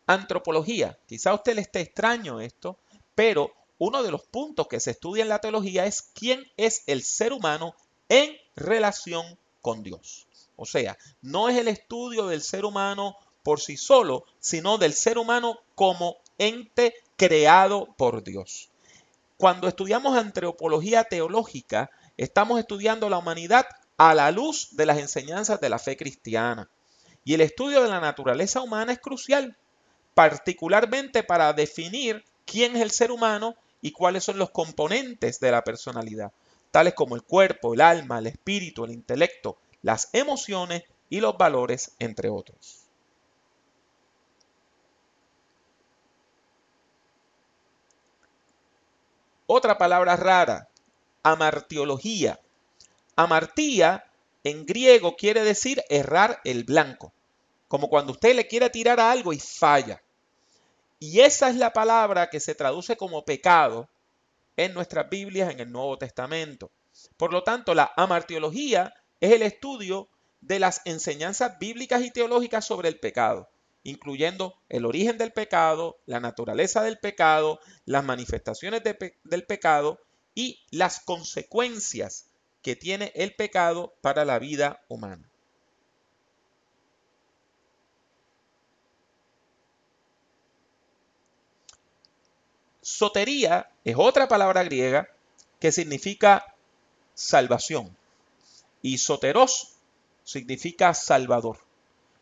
Antropología. 0.07 0.99
Quizá 1.07 1.31
a 1.31 1.35
usted 1.35 1.55
le 1.55 1.61
esté 1.63 1.81
extraño 1.81 2.41
esto, 2.41 2.79
pero 3.15 3.53
uno 3.85 4.03
de 4.03 4.11
los 4.11 4.23
puntos 4.23 4.67
que 4.67 4.81
se 4.81 4.93
estudia 4.93 5.23
en 5.23 5.29
la 5.29 5.41
teología 5.41 5.85
es 5.85 6.01
quién 6.01 6.51
es 6.57 6.85
el 6.87 7.03
ser 7.03 7.35
humano 7.35 7.75
en 8.09 8.35
relación 8.57 9.39
con 9.61 9.83
Dios. 9.83 10.27
O 10.57 10.65
sea, 10.65 10.97
no 11.21 11.51
es 11.51 11.59
el 11.59 11.69
estudio 11.69 12.27
del 12.27 12.41
ser 12.41 12.65
humano 12.65 13.15
por 13.43 13.61
sí 13.61 13.77
solo, 13.77 14.25
sino 14.41 14.79
del 14.79 14.95
ser 14.95 15.19
humano 15.19 15.59
como 15.75 16.17
ente 16.39 16.95
creado 17.17 17.95
por 17.99 18.25
Dios. 18.25 18.71
Cuando 19.37 19.69
estudiamos 19.69 20.17
antropología 20.17 21.05
teológica, 21.05 21.91
estamos 22.17 22.59
estudiando 22.59 23.11
la 23.11 23.19
humanidad 23.19 23.67
a 23.99 24.15
la 24.15 24.31
luz 24.31 24.69
de 24.73 24.87
las 24.87 24.99
enseñanzas 24.99 25.61
de 25.61 25.69
la 25.69 25.79
fe 25.79 25.99
cristiana. 25.99 26.71
Y 27.23 27.35
el 27.35 27.43
estudio 27.43 27.83
de 27.83 27.91
la 27.91 28.01
naturaleza 28.01 28.63
humana 28.63 28.93
es 28.93 28.99
crucial, 28.99 29.59
particularmente 30.15 31.23
para 31.23 31.53
definir 31.53 32.25
quién 32.47 32.77
es 32.77 32.83
el 32.83 32.91
ser 32.91 33.11
humano 33.11 33.57
y 33.85 33.93
cuáles 33.93 34.25
son 34.25 34.39
los 34.39 34.49
componentes 34.49 35.41
de 35.41 35.51
la 35.51 35.63
personalidad, 35.63 36.33
tales 36.71 36.95
como 36.95 37.17
el 37.17 37.23
cuerpo, 37.23 37.75
el 37.75 37.83
alma, 37.83 38.19
el 38.19 38.29
espíritu, 38.29 38.87
el 38.87 38.93
intelecto, 38.93 39.59
las 39.83 40.09
emociones 40.15 40.85
y 41.11 41.21
los 41.21 41.37
valores, 41.37 41.93
entre 41.99 42.31
otros. 42.31 42.87
Otra 49.47 49.77
palabra 49.77 50.17
rara, 50.17 50.71
amartiología. 51.23 52.41
Amartía 53.17 54.07
en 54.45 54.65
griego 54.65 55.15
quiere 55.15 55.45
decir 55.45 55.83
errar 55.91 56.41
el 56.45 56.65
blanco, 56.65 57.13
como 57.69 57.91
cuando 57.91 58.13
usted 58.13 58.35
le 58.35 58.47
quiere 58.47 58.71
tirar 58.71 58.99
a 58.99 59.13
algo 59.13 59.35
y 59.35 59.39
falla. 59.39 60.01
Y 60.99 61.21
esa 61.21 61.51
es 61.51 61.57
la 61.57 61.73
palabra 61.73 62.31
que 62.31 62.41
se 62.41 62.55
traduce 62.55 62.97
como 62.97 63.25
pecado 63.25 63.89
en 64.57 64.75
nuestras 64.75 65.11
Biblias 65.11 65.51
en 65.53 65.61
el 65.61 65.73
Nuevo 65.73 65.99
Testamento. 65.99 66.71
Por 67.17 67.33
lo 67.33 67.43
tanto, 67.43 67.75
la 67.75 67.93
amartiología 67.97 68.95
es 69.21 69.33
el 69.33 69.43
estudio 69.43 70.09
de 70.41 70.59
las 70.59 70.83
enseñanzas 70.85 71.59
bíblicas 71.59 72.03
y 72.03 72.11
teológicas 72.11 72.65
sobre 72.65 72.89
el 72.89 73.01
pecado, 73.01 73.49
incluyendo 73.83 74.59
el 74.69 74.85
origen 74.85 75.19
del 75.19 75.33
pecado, 75.33 75.99
la 76.07 76.21
naturaleza 76.21 76.83
del 76.83 76.99
pecado, 76.99 77.61
las 77.87 78.05
manifestaciones 78.05 78.83
del 78.85 79.47
pecado 79.47 80.01
y 80.35 80.65
las 80.71 81.01
consecuencias 81.01 82.31
que 82.63 82.77
tiene 82.77 83.13
el 83.15 83.35
pecado 83.35 83.95
para 84.01 84.25
la 84.25 84.39
vida 84.39 84.85
humana. 84.89 85.31
Sotería 92.85 93.71
es 93.83 93.97
otra 93.97 94.29
palabra 94.29 94.63
griega 94.63 95.09
que 95.59 95.73
significa 95.73 96.55
salvación. 97.15 97.97
Y 98.83 98.99
soteros 98.99 99.77
significa 100.23 100.93
salvador. 100.93 101.61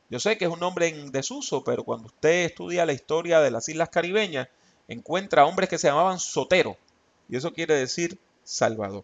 Yo 0.09 0.21
sé 0.21 0.39
que 0.39 0.45
es 0.45 0.51
un 0.53 0.61
nombre 0.61 0.87
en 0.87 1.11
desuso, 1.11 1.65
pero 1.65 1.83
cuando 1.83 2.07
usted 2.07 2.45
estudia 2.45 2.87
la 2.87 2.93
historia 2.93 3.41
de 3.41 3.51
las 3.51 3.69
islas 3.69 3.89
caribeñas, 3.89 4.47
encuentra 4.87 5.47
hombres 5.47 5.69
que 5.69 5.79
se 5.79 5.89
llamaban 5.89 6.21
sotero. 6.21 6.77
Y 7.29 7.37
eso 7.37 7.53
quiere 7.53 7.75
decir 7.75 8.17
salvador. 8.45 9.03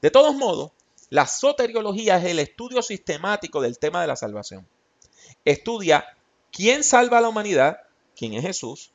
De 0.00 0.10
todos 0.10 0.34
modos, 0.34 0.72
la 1.10 1.26
soteriología 1.26 2.16
es 2.16 2.24
el 2.24 2.38
estudio 2.38 2.80
sistemático 2.80 3.60
del 3.60 3.78
tema 3.78 4.00
de 4.00 4.06
la 4.06 4.16
salvación. 4.16 4.66
Estudia 5.44 6.06
quién 6.50 6.82
salva 6.82 7.18
a 7.18 7.20
la 7.20 7.28
humanidad, 7.28 7.82
quién 8.16 8.32
es 8.32 8.42
Jesús, 8.42 8.90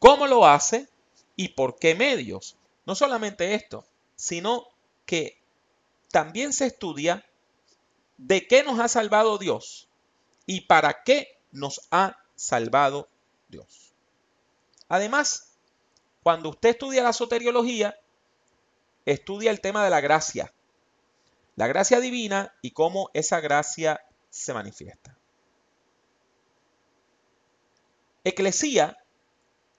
cómo 0.00 0.26
lo 0.26 0.48
hace 0.48 0.88
y 1.36 1.48
por 1.48 1.76
qué 1.78 1.94
medios. 1.94 2.56
No 2.86 2.94
solamente 2.94 3.54
esto, 3.54 3.84
sino 4.16 4.66
que 5.06 5.40
también 6.10 6.52
se 6.52 6.66
estudia 6.66 7.24
de 8.18 8.46
qué 8.46 8.62
nos 8.62 8.78
ha 8.78 8.88
salvado 8.88 9.38
Dios 9.38 9.88
y 10.46 10.62
para 10.62 11.02
qué 11.02 11.38
nos 11.50 11.88
ha 11.90 12.18
salvado 12.36 13.08
Dios. 13.48 13.92
Además, 14.88 15.54
cuando 16.22 16.50
usted 16.50 16.70
estudia 16.70 17.02
la 17.02 17.12
soteriología, 17.12 17.98
estudia 19.06 19.50
el 19.50 19.60
tema 19.60 19.84
de 19.84 19.90
la 19.90 20.00
gracia, 20.00 20.52
la 21.56 21.66
gracia 21.66 22.00
divina 22.00 22.54
y 22.62 22.72
cómo 22.72 23.10
esa 23.14 23.40
gracia 23.40 24.00
se 24.30 24.54
manifiesta. 24.54 25.16
Eclesía 28.24 29.03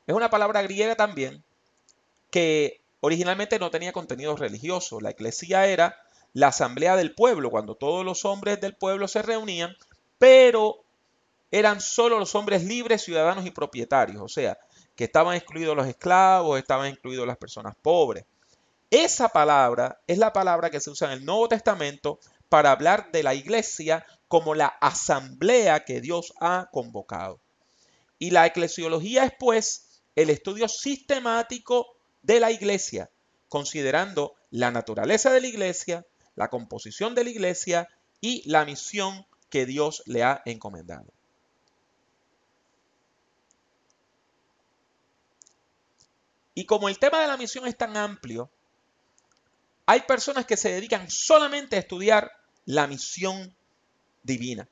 es 0.07 0.15
una 0.15 0.29
palabra 0.29 0.61
griega 0.61 0.95
también 0.95 1.43
que 2.31 2.81
originalmente 2.99 3.59
no 3.59 3.71
tenía 3.71 3.93
contenido 3.93 4.35
religioso. 4.35 4.99
La 4.99 5.11
eclesía 5.11 5.67
era 5.67 5.97
la 6.33 6.47
asamblea 6.47 6.95
del 6.95 7.15
pueblo, 7.15 7.49
cuando 7.49 7.75
todos 7.75 8.03
los 8.03 8.25
hombres 8.25 8.59
del 8.59 8.75
pueblo 8.75 9.07
se 9.07 9.21
reunían, 9.21 9.75
pero 10.17 10.83
eran 11.51 11.79
solo 11.79 12.19
los 12.19 12.35
hombres 12.35 12.63
libres, 12.63 13.03
ciudadanos 13.03 13.45
y 13.45 13.51
propietarios, 13.51 14.21
o 14.21 14.27
sea, 14.27 14.57
que 14.95 15.05
estaban 15.05 15.35
excluidos 15.35 15.75
los 15.75 15.87
esclavos, 15.87 16.59
estaban 16.59 16.89
incluidos 16.89 17.25
las 17.25 17.37
personas 17.37 17.75
pobres. 17.81 18.25
Esa 18.91 19.29
palabra 19.29 19.99
es 20.07 20.17
la 20.17 20.33
palabra 20.33 20.69
que 20.69 20.79
se 20.79 20.89
usa 20.89 21.07
en 21.07 21.19
el 21.19 21.25
Nuevo 21.25 21.47
Testamento 21.47 22.19
para 22.49 22.71
hablar 22.71 23.11
de 23.11 23.23
la 23.23 23.33
iglesia 23.33 24.05
como 24.27 24.55
la 24.55 24.67
asamblea 24.67 25.85
que 25.85 26.01
Dios 26.01 26.33
ha 26.39 26.69
convocado. 26.71 27.39
Y 28.19 28.31
la 28.31 28.45
eclesiología 28.45 29.25
es 29.25 29.33
pues 29.37 29.84
el 30.15 30.29
estudio 30.29 30.67
sistemático 30.67 31.97
de 32.21 32.39
la 32.39 32.51
iglesia, 32.51 33.09
considerando 33.49 34.35
la 34.49 34.71
naturaleza 34.71 35.31
de 35.31 35.41
la 35.41 35.47
iglesia, 35.47 36.05
la 36.35 36.49
composición 36.49 37.15
de 37.15 37.23
la 37.23 37.29
iglesia 37.29 37.87
y 38.21 38.49
la 38.49 38.65
misión 38.65 39.25
que 39.49 39.65
Dios 39.65 40.03
le 40.05 40.23
ha 40.23 40.41
encomendado. 40.45 41.05
Y 46.55 46.65
como 46.65 46.87
el 46.87 46.97
tema 46.97 47.19
de 47.19 47.27
la 47.27 47.37
misión 47.37 47.67
es 47.67 47.77
tan 47.77 47.97
amplio, 47.97 48.49
hay 49.85 50.01
personas 50.01 50.45
que 50.45 50.57
se 50.57 50.69
dedican 50.69 51.09
solamente 51.11 51.75
a 51.75 51.79
estudiar 51.79 52.31
la 52.65 52.87
misión 52.87 53.55
divina. 54.23 54.67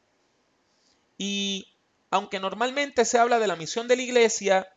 Y 1.17 1.67
aunque 2.09 2.39
normalmente 2.39 3.05
se 3.05 3.19
habla 3.19 3.37
de 3.37 3.47
la 3.47 3.55
misión 3.55 3.87
de 3.87 3.97
la 3.97 4.01
iglesia, 4.01 4.72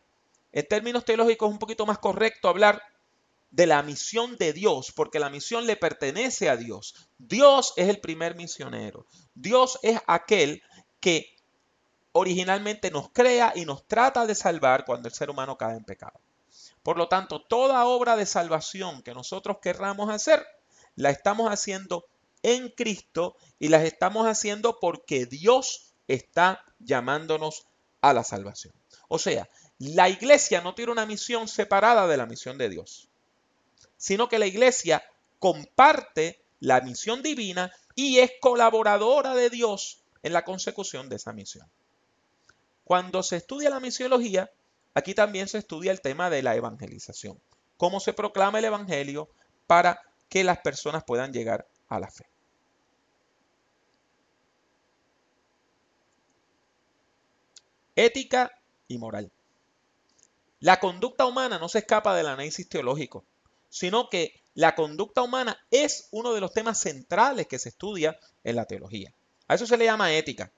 en 0.57 0.67
términos 0.67 1.05
teológicos 1.05 1.49
es 1.49 1.53
un 1.53 1.59
poquito 1.59 1.85
más 1.85 1.99
correcto 1.99 2.49
hablar 2.49 2.81
de 3.51 3.67
la 3.67 3.83
misión 3.83 4.37
de 4.37 4.53
Dios, 4.53 4.91
porque 4.91 5.19
la 5.19 5.29
misión 5.29 5.67
le 5.67 5.75
pertenece 5.75 6.49
a 6.49 6.57
Dios. 6.57 6.95
Dios 7.19 7.73
es 7.75 7.89
el 7.89 7.99
primer 7.99 8.35
misionero. 8.35 9.05
Dios 9.35 9.77
es 9.83 9.99
aquel 10.07 10.63
que 10.99 11.35
originalmente 12.11 12.89
nos 12.89 13.11
crea 13.11 13.53
y 13.55 13.65
nos 13.65 13.85
trata 13.85 14.25
de 14.25 14.33
salvar 14.33 14.83
cuando 14.83 15.07
el 15.07 15.13
ser 15.13 15.29
humano 15.29 15.59
cae 15.59 15.77
en 15.77 15.85
pecado. 15.85 16.19
Por 16.81 16.97
lo 16.97 17.07
tanto, 17.07 17.43
toda 17.43 17.85
obra 17.85 18.15
de 18.15 18.25
salvación 18.25 19.03
que 19.03 19.13
nosotros 19.13 19.57
querramos 19.61 20.09
hacer, 20.09 20.43
la 20.95 21.11
estamos 21.11 21.51
haciendo 21.51 22.07
en 22.41 22.69
Cristo 22.69 23.35
y 23.59 23.67
las 23.67 23.83
estamos 23.83 24.25
haciendo 24.25 24.79
porque 24.79 25.27
Dios 25.27 25.93
está 26.07 26.65
llamándonos 26.79 27.67
a 28.01 28.13
la 28.13 28.23
salvación. 28.23 28.73
O 29.07 29.19
sea, 29.19 29.47
la 29.79 30.09
iglesia 30.09 30.61
no 30.61 30.75
tiene 30.75 30.91
una 30.91 31.05
misión 31.05 31.47
separada 31.47 32.07
de 32.07 32.17
la 32.17 32.25
misión 32.25 32.57
de 32.57 32.69
Dios, 32.69 33.09
sino 33.97 34.27
que 34.27 34.39
la 34.39 34.47
iglesia 34.47 35.03
comparte 35.39 36.41
la 36.59 36.81
misión 36.81 37.21
divina 37.21 37.71
y 37.95 38.19
es 38.19 38.31
colaboradora 38.41 39.35
de 39.35 39.49
Dios 39.49 40.01
en 40.23 40.33
la 40.33 40.43
consecución 40.43 41.09
de 41.09 41.17
esa 41.17 41.33
misión. 41.33 41.67
Cuando 42.83 43.21
se 43.21 43.37
estudia 43.37 43.69
la 43.69 43.79
misiología, 43.79 44.49
Aquí 44.97 45.13
también 45.13 45.47
se 45.47 45.59
estudia 45.59 45.91
el 45.91 46.01
tema 46.01 46.31
de 46.31 46.41
la 46.41 46.55
evangelización, 46.55 47.39
cómo 47.77 47.99
se 47.99 48.13
proclama 48.13 48.57
el 48.57 48.65
Evangelio 48.65 49.29
para 49.67 50.01
que 50.27 50.43
las 50.43 50.57
personas 50.57 51.03
puedan 51.03 51.31
llegar 51.31 51.67
a 51.87 51.99
la 51.99 52.09
fe. 52.09 52.25
Ética 57.95 58.51
y 58.87 58.97
moral. 58.97 59.31
La 60.59 60.79
conducta 60.79 61.25
humana 61.25 61.59
no 61.59 61.69
se 61.69 61.79
escapa 61.79 62.15
del 62.15 62.27
análisis 62.27 62.67
teológico, 62.67 63.25
sino 63.69 64.09
que 64.09 64.41
la 64.55 64.73
conducta 64.73 65.21
humana 65.21 65.57
es 65.69 66.07
uno 66.11 66.33
de 66.33 66.41
los 66.41 66.51
temas 66.51 66.79
centrales 66.79 67.47
que 67.47 67.59
se 67.59 67.69
estudia 67.69 68.19
en 68.43 68.55
la 68.55 68.65
teología. 68.65 69.13
A 69.47 69.55
eso 69.55 69.67
se 69.67 69.77
le 69.77 69.85
llama 69.85 70.13
ética. 70.13 70.51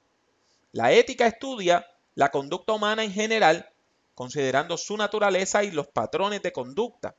La 0.72 0.94
ética 0.94 1.28
estudia 1.28 1.86
la 2.16 2.32
conducta 2.32 2.74
humana 2.74 3.04
en 3.04 3.12
general 3.12 3.70
considerando 4.16 4.78
su 4.78 4.98
naturaleza 4.98 5.64
y 5.64 5.72
los 5.72 5.88
patrones 5.88 6.42
de 6.42 6.52
conducta. 6.52 7.16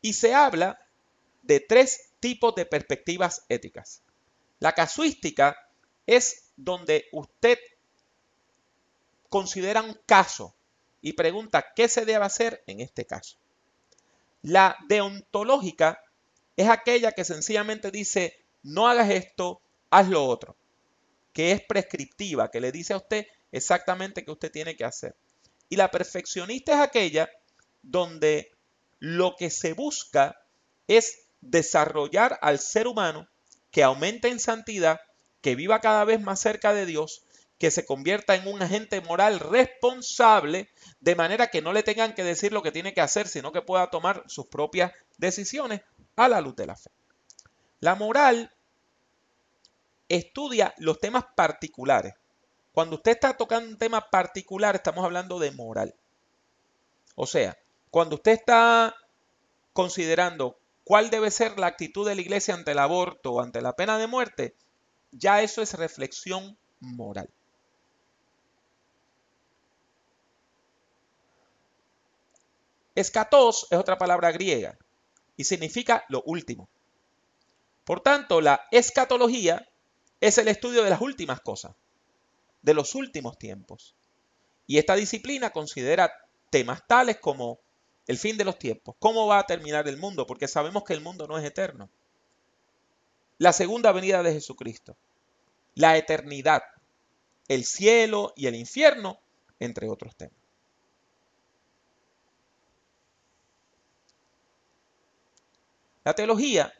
Y 0.00 0.14
se 0.14 0.34
habla 0.34 0.78
de 1.42 1.60
tres 1.60 2.10
tipos 2.20 2.54
de 2.54 2.66
perspectivas 2.66 3.44
éticas. 3.48 4.02
La 4.58 4.72
casuística 4.72 5.56
es 6.06 6.50
donde 6.56 7.06
usted 7.12 7.58
considera 9.28 9.82
un 9.82 9.98
caso 10.06 10.54
y 11.02 11.12
pregunta 11.12 11.72
qué 11.74 11.88
se 11.88 12.06
debe 12.06 12.24
hacer 12.24 12.62
en 12.66 12.80
este 12.80 13.04
caso. 13.04 13.36
La 14.40 14.76
deontológica 14.88 16.02
es 16.56 16.68
aquella 16.68 17.12
que 17.12 17.24
sencillamente 17.24 17.90
dice 17.90 18.42
no 18.62 18.88
hagas 18.88 19.10
esto, 19.10 19.60
haz 19.90 20.08
lo 20.08 20.24
otro, 20.24 20.56
que 21.32 21.52
es 21.52 21.62
prescriptiva, 21.62 22.50
que 22.50 22.60
le 22.60 22.72
dice 22.72 22.92
a 22.92 22.98
usted 22.98 23.26
exactamente 23.50 24.24
qué 24.24 24.30
usted 24.30 24.50
tiene 24.50 24.76
que 24.76 24.84
hacer. 24.84 25.16
Y 25.68 25.76
la 25.76 25.90
perfeccionista 25.90 26.72
es 26.74 26.80
aquella 26.80 27.28
donde 27.82 28.52
lo 29.00 29.34
que 29.36 29.50
se 29.50 29.72
busca 29.72 30.40
es 30.86 31.26
desarrollar 31.40 32.38
al 32.40 32.58
ser 32.58 32.86
humano 32.86 33.28
que 33.70 33.82
aumente 33.82 34.28
en 34.28 34.38
santidad, 34.38 35.00
que 35.40 35.56
viva 35.56 35.80
cada 35.80 36.04
vez 36.04 36.20
más 36.20 36.38
cerca 36.38 36.72
de 36.72 36.86
Dios, 36.86 37.24
que 37.62 37.70
se 37.70 37.86
convierta 37.86 38.34
en 38.34 38.48
un 38.48 38.60
agente 38.60 39.00
moral 39.02 39.38
responsable, 39.38 40.68
de 40.98 41.14
manera 41.14 41.46
que 41.46 41.62
no 41.62 41.72
le 41.72 41.84
tengan 41.84 42.12
que 42.12 42.24
decir 42.24 42.52
lo 42.52 42.60
que 42.60 42.72
tiene 42.72 42.92
que 42.92 43.00
hacer, 43.00 43.28
sino 43.28 43.52
que 43.52 43.62
pueda 43.62 43.88
tomar 43.88 44.24
sus 44.26 44.48
propias 44.48 44.90
decisiones 45.16 45.82
a 46.16 46.28
la 46.28 46.40
luz 46.40 46.56
de 46.56 46.66
la 46.66 46.74
fe. 46.74 46.90
La 47.78 47.94
moral 47.94 48.52
estudia 50.08 50.74
los 50.78 50.98
temas 50.98 51.24
particulares 51.36 52.14
cuando 52.72 52.96
usted 52.96 53.12
está 53.12 53.36
tocando 53.36 53.68
un 53.68 53.78
tema 53.78 54.10
particular, 54.10 54.74
estamos 54.74 55.04
hablando 55.04 55.38
de 55.38 55.52
moral. 55.52 55.94
O 57.14 57.28
sea, 57.28 57.56
cuando 57.92 58.16
usted 58.16 58.32
está 58.32 58.92
considerando 59.72 60.58
cuál 60.82 61.10
debe 61.10 61.30
ser 61.30 61.60
la 61.60 61.68
actitud 61.68 62.08
de 62.08 62.16
la 62.16 62.22
iglesia 62.22 62.54
ante 62.54 62.72
el 62.72 62.80
aborto 62.80 63.34
o 63.34 63.40
ante 63.40 63.62
la 63.62 63.76
pena 63.76 63.98
de 63.98 64.08
muerte, 64.08 64.56
ya 65.12 65.42
eso 65.42 65.62
es 65.62 65.74
reflexión 65.74 66.58
moral. 66.80 67.30
Escatos 72.94 73.66
es 73.70 73.78
otra 73.78 73.98
palabra 73.98 74.32
griega 74.32 74.78
y 75.36 75.44
significa 75.44 76.04
lo 76.08 76.22
último. 76.24 76.68
Por 77.84 78.00
tanto, 78.00 78.40
la 78.40 78.66
escatología 78.70 79.68
es 80.20 80.38
el 80.38 80.48
estudio 80.48 80.84
de 80.84 80.90
las 80.90 81.00
últimas 81.00 81.40
cosas 81.40 81.74
de 82.62 82.74
los 82.74 82.94
últimos 82.94 83.38
tiempos. 83.38 83.94
Y 84.66 84.78
esta 84.78 84.94
disciplina 84.94 85.50
considera 85.50 86.12
temas 86.50 86.86
tales 86.86 87.18
como 87.18 87.58
el 88.06 88.18
fin 88.18 88.36
de 88.36 88.44
los 88.44 88.58
tiempos, 88.58 88.96
cómo 88.98 89.26
va 89.26 89.40
a 89.40 89.46
terminar 89.46 89.86
el 89.88 89.96
mundo, 89.96 90.26
porque 90.26 90.48
sabemos 90.48 90.84
que 90.84 90.92
el 90.94 91.00
mundo 91.00 91.26
no 91.26 91.38
es 91.38 91.44
eterno. 91.44 91.90
La 93.38 93.52
segunda 93.52 93.92
venida 93.92 94.22
de 94.22 94.32
Jesucristo, 94.32 94.96
la 95.74 95.96
eternidad, 95.96 96.62
el 97.48 97.64
cielo 97.64 98.32
y 98.36 98.46
el 98.46 98.54
infierno, 98.54 99.18
entre 99.58 99.88
otros 99.88 100.16
temas. 100.16 100.41
La 106.04 106.14
teología 106.14 106.72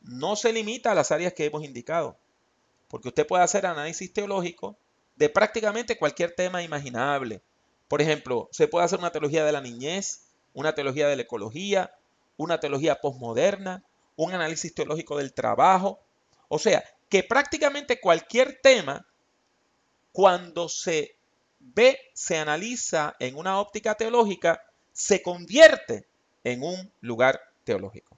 no 0.00 0.36
se 0.36 0.52
limita 0.52 0.92
a 0.92 0.94
las 0.94 1.10
áreas 1.12 1.32
que 1.32 1.44
hemos 1.44 1.64
indicado, 1.64 2.16
porque 2.88 3.08
usted 3.08 3.26
puede 3.26 3.42
hacer 3.42 3.66
análisis 3.66 4.12
teológico 4.12 4.76
de 5.16 5.28
prácticamente 5.28 5.98
cualquier 5.98 6.32
tema 6.32 6.62
imaginable. 6.62 7.42
Por 7.88 8.00
ejemplo, 8.00 8.48
se 8.52 8.68
puede 8.68 8.84
hacer 8.84 8.98
una 8.98 9.12
teología 9.12 9.44
de 9.44 9.52
la 9.52 9.60
niñez, 9.60 10.22
una 10.54 10.74
teología 10.74 11.08
de 11.08 11.16
la 11.16 11.22
ecología, 11.22 11.94
una 12.36 12.58
teología 12.58 13.00
posmoderna, 13.00 13.84
un 14.16 14.32
análisis 14.32 14.74
teológico 14.74 15.18
del 15.18 15.32
trabajo. 15.32 16.00
O 16.48 16.58
sea, 16.58 16.84
que 17.08 17.22
prácticamente 17.22 18.00
cualquier 18.00 18.60
tema, 18.62 19.06
cuando 20.12 20.68
se 20.68 21.16
ve, 21.58 21.98
se 22.14 22.38
analiza 22.38 23.14
en 23.18 23.36
una 23.36 23.60
óptica 23.60 23.94
teológica, 23.94 24.62
se 24.92 25.22
convierte 25.22 26.06
en 26.44 26.62
un 26.62 26.92
lugar 27.00 27.40
teológico. 27.64 28.16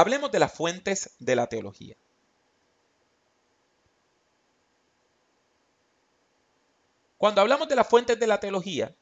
Hablemos 0.00 0.30
de 0.32 0.38
las 0.38 0.52
fuentes 0.52 1.10
de 1.18 1.36
la 1.36 1.46
teología. 1.46 1.96
Cuando 7.18 7.42
hablamos 7.42 7.68
de 7.68 7.76
las 7.76 7.86
fuentes 7.86 8.18
de 8.18 8.26
la 8.26 8.40
teología, 8.40 8.94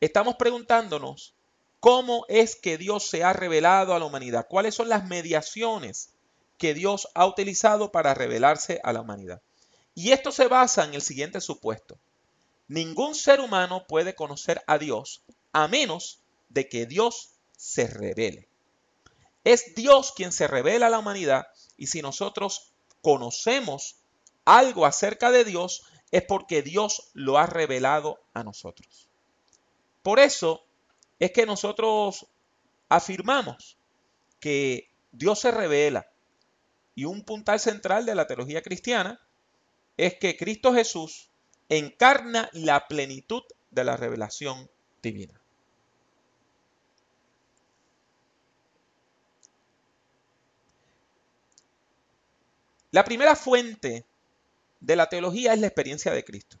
estamos 0.00 0.36
preguntándonos 0.36 1.34
cómo 1.78 2.24
es 2.28 2.56
que 2.56 2.78
Dios 2.78 3.06
se 3.06 3.22
ha 3.22 3.34
revelado 3.34 3.94
a 3.94 3.98
la 3.98 4.06
humanidad, 4.06 4.46
cuáles 4.48 4.74
son 4.74 4.88
las 4.88 5.04
mediaciones 5.04 6.14
que 6.56 6.72
Dios 6.72 7.08
ha 7.14 7.26
utilizado 7.26 7.92
para 7.92 8.14
revelarse 8.14 8.80
a 8.82 8.94
la 8.94 9.02
humanidad. 9.02 9.42
Y 9.94 10.12
esto 10.12 10.32
se 10.32 10.48
basa 10.48 10.84
en 10.84 10.94
el 10.94 11.02
siguiente 11.02 11.42
supuesto. 11.42 11.98
Ningún 12.66 13.14
ser 13.14 13.40
humano 13.40 13.84
puede 13.86 14.14
conocer 14.14 14.62
a 14.66 14.78
Dios 14.78 15.22
a 15.52 15.68
menos 15.68 16.20
de 16.48 16.66
que 16.68 16.86
Dios 16.86 17.34
se 17.58 17.86
revele. 17.86 18.48
Es 19.44 19.74
Dios 19.74 20.12
quien 20.16 20.32
se 20.32 20.48
revela 20.48 20.86
a 20.86 20.90
la 20.90 20.98
humanidad 20.98 21.46
y 21.76 21.86
si 21.88 22.02
nosotros 22.02 22.72
conocemos 23.02 23.96
algo 24.44 24.86
acerca 24.86 25.30
de 25.30 25.44
Dios 25.44 25.84
es 26.10 26.22
porque 26.22 26.62
Dios 26.62 27.10
lo 27.12 27.38
ha 27.38 27.46
revelado 27.46 28.18
a 28.32 28.42
nosotros. 28.42 29.08
Por 30.02 30.18
eso 30.18 30.64
es 31.18 31.32
que 31.32 31.46
nosotros 31.46 32.26
afirmamos 32.88 33.76
que 34.40 34.90
Dios 35.12 35.40
se 35.40 35.50
revela 35.50 36.08
y 36.94 37.04
un 37.04 37.24
puntal 37.24 37.60
central 37.60 38.06
de 38.06 38.14
la 38.14 38.26
teología 38.26 38.62
cristiana 38.62 39.20
es 39.96 40.14
que 40.14 40.36
Cristo 40.36 40.72
Jesús 40.72 41.30
encarna 41.68 42.48
la 42.52 42.86
plenitud 42.88 43.42
de 43.70 43.84
la 43.84 43.96
revelación 43.96 44.70
divina. 45.02 45.40
La 52.94 53.02
primera 53.02 53.34
fuente 53.34 54.06
de 54.78 54.94
la 54.94 55.08
teología 55.08 55.52
es 55.52 55.58
la 55.58 55.66
experiencia 55.66 56.12
de 56.12 56.24
Cristo. 56.24 56.58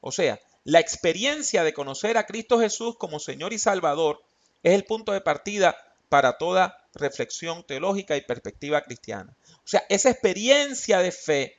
O 0.00 0.10
sea, 0.10 0.40
la 0.64 0.80
experiencia 0.80 1.62
de 1.64 1.74
conocer 1.74 2.16
a 2.16 2.24
Cristo 2.24 2.58
Jesús 2.58 2.96
como 2.96 3.18
Señor 3.18 3.52
y 3.52 3.58
Salvador 3.58 4.22
es 4.62 4.72
el 4.72 4.84
punto 4.84 5.12
de 5.12 5.20
partida 5.20 5.76
para 6.08 6.38
toda 6.38 6.88
reflexión 6.94 7.62
teológica 7.62 8.16
y 8.16 8.22
perspectiva 8.22 8.80
cristiana. 8.84 9.36
O 9.56 9.66
sea, 9.66 9.84
esa 9.90 10.08
experiencia 10.08 11.00
de 11.00 11.12
fe, 11.12 11.58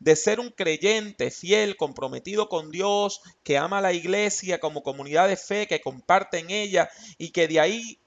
de 0.00 0.16
ser 0.16 0.40
un 0.40 0.50
creyente 0.50 1.30
fiel, 1.30 1.76
comprometido 1.76 2.48
con 2.48 2.72
Dios, 2.72 3.20
que 3.44 3.58
ama 3.58 3.78
a 3.78 3.82
la 3.82 3.92
iglesia 3.92 4.58
como 4.58 4.82
comunidad 4.82 5.28
de 5.28 5.36
fe, 5.36 5.68
que 5.68 5.80
comparte 5.80 6.38
en 6.38 6.50
ella 6.50 6.90
y 7.16 7.30
que 7.30 7.46
de 7.46 7.60
ahí 7.60 8.00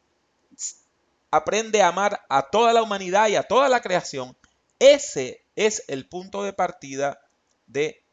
aprende 1.32 1.82
a 1.82 1.88
amar 1.88 2.26
a 2.28 2.50
toda 2.50 2.74
la 2.74 2.84
humanidad 2.84 3.30
y 3.30 3.38
a 3.38 3.44
toda 3.44 3.70
la 3.70 3.80
creación, 3.80 4.36
ese 4.84 5.46
es 5.56 5.86
el 5.88 6.10
punto 6.10 6.44
de 6.44 6.52
partida 6.52 7.22
de 7.68 8.04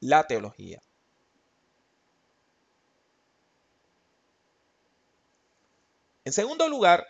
la 0.00 0.26
teología. 0.26 0.82
En 6.26 6.34
segundo 6.34 6.68
lugar, 6.68 7.06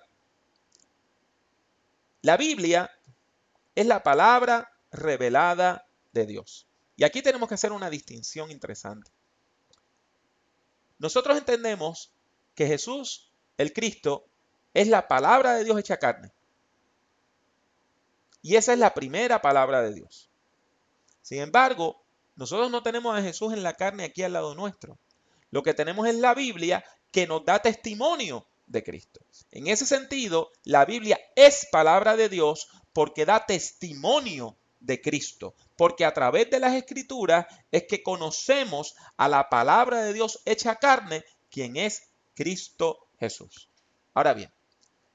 la 2.23 2.37
Biblia 2.37 2.88
es 3.75 3.87
la 3.87 4.05
palabra 4.05 4.70
revelada 4.92 5.87
de 6.12 6.27
Dios. 6.27 6.68
Y 6.96 7.03
aquí 7.03 7.20
tenemos 7.20 7.49
que 7.49 7.57
hacer 7.57 7.73
una 7.73 7.90
distinción 7.90 8.53
interesante. 8.53 9.11
Nosotros 10.99 11.37
entendemos 11.37 12.12
que 12.55 12.68
Jesús, 12.68 13.33
el 13.59 13.73
Cristo, 13.73 14.27
es 14.73 14.87
la 14.87 15.09
palabra 15.09 15.55
de 15.55 15.64
Dios 15.64 15.79
hecha 15.81 15.96
carne. 15.96 16.31
Y 18.42 18.57
esa 18.57 18.72
es 18.72 18.79
la 18.79 18.94
primera 18.94 19.42
palabra 19.42 19.83
de 19.83 19.94
Dios. 19.94 20.31
Sin 21.22 21.40
embargo, 21.40 22.03
nosotros 22.37 22.70
no 22.70 22.83
tenemos 22.83 23.16
a 23.16 23.22
Jesús 23.22 23.53
en 23.53 23.62
la 23.62 23.74
carne 23.74 24.05
aquí 24.05 24.22
al 24.22 24.33
lado 24.33 24.55
nuestro. 24.55 24.98
Lo 25.50 25.62
que 25.62 25.74
tenemos 25.74 26.07
es 26.09 26.14
la 26.16 26.35
Biblia 26.35 26.85
que 27.11 27.26
nos 27.26 27.44
da 27.44 27.61
testimonio 27.61 28.46
de 28.66 28.83
Cristo. 28.83 29.20
En 29.50 29.66
ese 29.66 29.85
sentido, 29.85 30.50
la 30.64 30.85
Biblia 30.85 31.18
es 31.35 31.66
palabra 31.70 32.16
de 32.16 32.29
Dios 32.29 32.68
porque 32.92 33.26
da 33.26 33.44
testimonio 33.44 34.57
de 34.79 35.00
Cristo, 35.00 35.55
porque 35.76 36.05
a 36.05 36.14
través 36.14 36.50
de 36.50 36.61
las 36.61 36.74
escrituras 36.74 37.46
es 37.70 37.85
que 37.85 38.03
conocemos 38.03 38.94
a 39.16 39.29
la 39.29 39.48
palabra 39.48 40.03
de 40.03 40.12
Dios 40.12 40.40
hecha 40.46 40.76
carne, 40.76 41.24
quien 41.50 41.76
es 41.76 42.05
Cristo 42.35 43.09
Jesús. 43.18 43.68
Ahora 44.14 44.35
bien, 44.35 44.50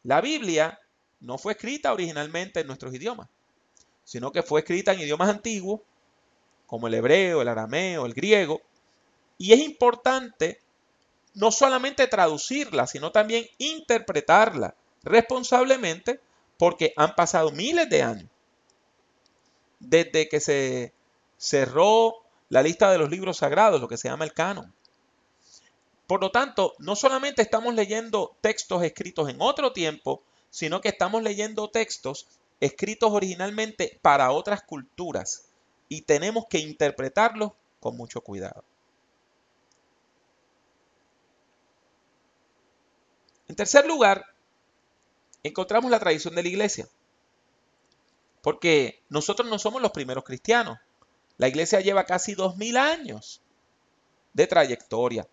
la 0.03 0.21
Biblia 0.21 0.79
no 1.19 1.37
fue 1.37 1.53
escrita 1.53 1.93
originalmente 1.93 2.59
en 2.59 2.67
nuestros 2.67 2.93
idiomas, 2.93 3.27
sino 4.03 4.31
que 4.31 4.43
fue 4.43 4.61
escrita 4.61 4.93
en 4.93 5.01
idiomas 5.01 5.29
antiguos, 5.29 5.81
como 6.67 6.87
el 6.87 6.93
hebreo, 6.93 7.41
el 7.41 7.47
arameo, 7.47 8.05
el 8.05 8.13
griego, 8.13 8.61
y 9.37 9.53
es 9.53 9.59
importante 9.59 10.59
no 11.33 11.51
solamente 11.51 12.07
traducirla, 12.07 12.87
sino 12.87 13.11
también 13.11 13.45
interpretarla 13.57 14.75
responsablemente, 15.03 16.19
porque 16.57 16.93
han 16.95 17.15
pasado 17.15 17.51
miles 17.51 17.89
de 17.89 18.01
años 18.01 18.29
desde 19.79 20.29
que 20.29 20.39
se 20.39 20.93
cerró 21.37 22.15
la 22.49 22.63
lista 22.63 22.91
de 22.91 22.97
los 22.97 23.09
libros 23.09 23.37
sagrados, 23.37 23.81
lo 23.81 23.87
que 23.87 23.97
se 23.97 24.07
llama 24.07 24.25
el 24.25 24.33
canon. 24.33 24.73
Por 26.07 26.21
lo 26.21 26.31
tanto, 26.31 26.73
no 26.77 26.95
solamente 26.95 27.41
estamos 27.41 27.73
leyendo 27.73 28.35
textos 28.41 28.83
escritos 28.83 29.29
en 29.29 29.37
otro 29.39 29.73
tiempo, 29.73 30.21
sino 30.55 30.79
que 30.79 30.87
estamos 30.87 31.21
leyendo 31.21 31.69
textos 31.69 32.27
escritos 32.61 33.11
originalmente 33.11 33.99
para 34.01 34.31
otras 34.31 34.63
culturas 34.63 35.49
y 35.89 36.03
tenemos 36.03 36.45
que 36.49 36.59
interpretarlos 36.59 37.51
con 37.81 37.97
mucho 37.97 38.21
cuidado. 38.21 38.63
En 43.49 43.57
tercer 43.57 43.85
lugar, 43.85 44.25
encontramos 45.43 45.91
la 45.91 45.99
tradición 45.99 46.35
de 46.35 46.43
la 46.43 46.47
iglesia. 46.47 46.87
Porque 48.41 49.03
nosotros 49.09 49.49
no 49.49 49.59
somos 49.59 49.81
los 49.81 49.91
primeros 49.91 50.23
cristianos. 50.23 50.79
La 51.35 51.49
iglesia 51.49 51.81
lleva 51.81 52.05
casi 52.05 52.33
dos 52.33 52.55
mil 52.55 52.77
años 52.77 53.41
de 54.31 54.47
trayectoria. 54.47 55.27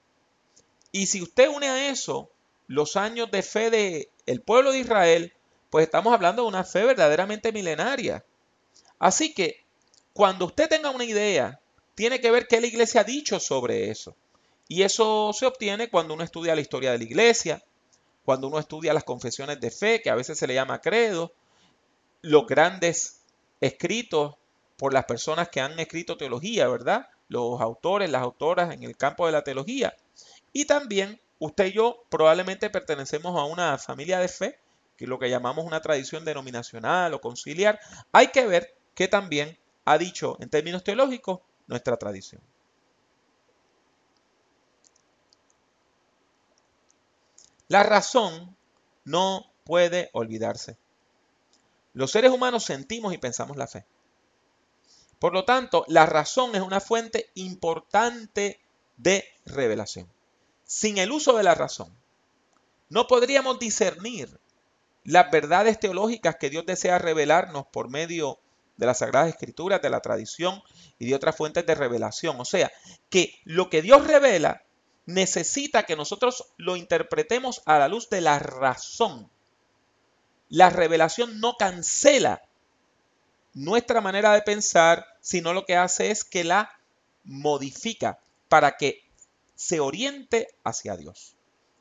Y 0.91 1.07
si 1.07 1.23
usted 1.23 1.49
une 1.49 1.69
a 1.69 1.91
eso 1.91 2.29
los 2.67 2.97
años 2.97 3.31
de 3.31 3.43
fe 3.43 3.71
del 3.71 4.09
el 4.27 4.41
pueblo 4.41 4.73
de 4.73 4.79
Israel, 4.79 5.33
pues 5.71 5.85
estamos 5.85 6.13
hablando 6.13 6.43
de 6.43 6.49
una 6.49 6.65
fe 6.65 6.85
verdaderamente 6.85 7.53
milenaria. 7.53 8.25
Así 8.99 9.35
que 9.35 9.65
cuando 10.13 10.47
usted 10.47 10.69
tenga 10.69 10.91
una 10.91 11.05
idea, 11.05 11.61
tiene 11.95 12.21
que 12.21 12.31
ver 12.31 12.47
qué 12.47 12.61
la 12.61 12.67
iglesia 12.67 13.01
ha 13.01 13.05
dicho 13.05 13.41
sobre 13.41 13.91
eso. 13.91 14.15
Y 14.69 14.83
eso 14.83 15.33
se 15.33 15.47
obtiene 15.47 15.91
cuando 15.91 16.15
uno 16.15 16.25
estudia 16.25 16.55
la 16.55 16.61
historia 16.61 16.93
de 16.93 16.99
la 16.99 17.05
iglesia, 17.05 17.63
cuando 18.25 18.49
uno 18.49 18.59
estudia 18.59 18.95
las 18.95 19.05
confesiones 19.05 19.61
de 19.61 19.71
fe, 19.71 20.01
que 20.01 20.11
a 20.11 20.15
veces 20.15 20.39
se 20.39 20.47
le 20.47 20.55
llama 20.55 20.81
credo, 20.81 21.33
los 22.21 22.47
grandes 22.47 23.23
escritos 23.61 24.37
por 24.77 24.93
las 24.93 25.05
personas 25.05 25.49
que 25.49 25.61
han 25.61 25.79
escrito 25.79 26.17
teología, 26.17 26.69
¿verdad? 26.69 27.09
Los 27.29 27.61
autores, 27.61 28.11
las 28.11 28.23
autoras 28.23 28.73
en 28.75 28.83
el 28.83 28.97
campo 28.97 29.27
de 29.27 29.33
la 29.33 29.45
teología. 29.45 29.95
Y 30.53 30.65
también 30.67 31.21
usted 31.45 31.67
y 31.67 31.73
yo 31.73 32.05
probablemente 32.09 32.71
pertenecemos 32.71 33.37
a 33.37 33.45
una 33.45 33.77
familia 33.77 34.21
de 34.21 34.29
fe, 34.29 34.61
que 34.97 35.07
es 35.07 35.09
lo 35.09 35.19
que 35.19 35.29
llamamos 35.29 35.67
una 35.67 35.81
tradición 35.81 36.25
denominacional 36.25 37.13
o 37.15 37.21
conciliar. 37.21 37.81
Hay 38.13 38.29
que 38.29 38.47
ver 38.47 38.77
qué 38.95 39.09
también 39.09 39.59
ha 39.85 39.99
dicho 39.99 40.37
en 40.41 40.51
términos 40.51 40.85
teológicos 40.85 41.41
nuestra 41.67 41.97
tradición. 41.97 42.41
La 47.67 47.83
razón 47.83 48.57
no 49.05 49.51
puede 49.65 50.11
olvidarse. 50.13 50.77
Los 51.93 52.13
seres 52.13 52.31
humanos 52.31 52.65
sentimos 52.65 53.13
y 53.15 53.19
pensamos 53.19 53.57
la 53.57 53.67
fe. 53.67 53.85
Por 55.19 55.33
lo 55.33 55.45
tanto, 55.45 55.85
la 55.89 56.07
razón 56.07 56.55
es 56.55 56.63
una 56.63 56.81
fuente 56.81 57.31
importante 57.35 58.61
de 58.97 59.25
revelación. 59.45 60.09
Sin 60.73 60.97
el 60.97 61.13
uso 61.13 61.37
de 61.37 61.43
la 61.43 61.55
razón, 61.55 61.95
no 62.89 63.07
podríamos 63.07 63.59
discernir 63.59 64.41
las 65.05 65.31
verdades 65.31 65.79
teológicas 65.79 66.37
que 66.37 66.49
Dios 66.49 66.65
desea 66.65 66.99
revelarnos 66.99 67.67
por 67.67 67.91
medio 67.91 68.39
de 68.79 68.87
las 68.87 69.01
Sagradas 69.01 69.29
Escrituras, 69.29 69.83
de 69.83 69.91
la 69.91 70.01
tradición 70.01 70.63
y 70.99 71.05
de 71.05 71.15
otras 71.15 71.37
fuentes 71.37 71.67
de 71.67 71.75
revelación. 71.75 72.41
O 72.41 72.47
sea, 72.47 72.73
que 73.11 73.39
lo 73.45 73.69
que 73.69 73.83
Dios 73.83 74.07
revela 74.07 74.63
necesita 75.05 75.83
que 75.83 75.95
nosotros 75.95 76.55
lo 76.57 76.77
interpretemos 76.77 77.61
a 77.67 77.79
la 77.79 77.89
luz 77.89 78.09
de 78.09 78.23
la 78.23 78.39
razón. 78.39 79.31
La 80.49 80.71
revelación 80.71 81.39
no 81.39 81.57
cancela 81.59 82.45
nuestra 83.53 84.01
manera 84.01 84.33
de 84.33 84.41
pensar, 84.41 85.07
sino 85.21 85.53
lo 85.53 85.67
que 85.67 85.77
hace 85.77 86.11
es 86.11 86.25
que 86.25 86.45
la 86.45 86.73
modifica 87.25 88.21
para 88.49 88.79
que 88.79 89.02
se 89.63 89.79
oriente 89.79 90.49
hacia 90.65 90.97
Dios. 90.97 91.37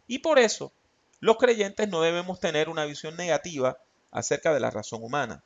Y 0.05 0.19
por 0.19 0.37
eso 0.37 0.71
los 1.19 1.37
creyentes 1.37 1.89
no 1.89 2.01
debemos 2.01 2.39
tener 2.39 2.69
una 2.69 2.85
visión 2.85 3.17
negativa 3.17 3.79
acerca 4.11 4.53
de 4.53 4.59
la 4.59 4.69
razón 4.69 5.03
humana. 5.03 5.43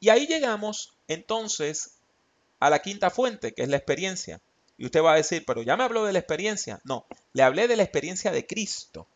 Y 0.00 0.08
ahí 0.08 0.26
llegamos 0.26 0.96
entonces 1.06 1.98
a 2.58 2.68
la 2.68 2.80
quinta 2.80 3.10
fuente, 3.10 3.54
que 3.54 3.62
es 3.62 3.68
la 3.68 3.76
experiencia. 3.76 4.40
Y 4.76 4.86
usted 4.86 5.04
va 5.04 5.12
a 5.12 5.16
decir, 5.16 5.44
pero 5.46 5.62
ya 5.62 5.76
me 5.76 5.84
habló 5.84 6.04
de 6.04 6.14
la 6.14 6.18
experiencia. 6.18 6.80
No, 6.82 7.06
le 7.32 7.44
hablé 7.44 7.68
de 7.68 7.76
la 7.76 7.84
experiencia 7.84 8.32
de 8.32 8.44
Cristo. 8.44 9.06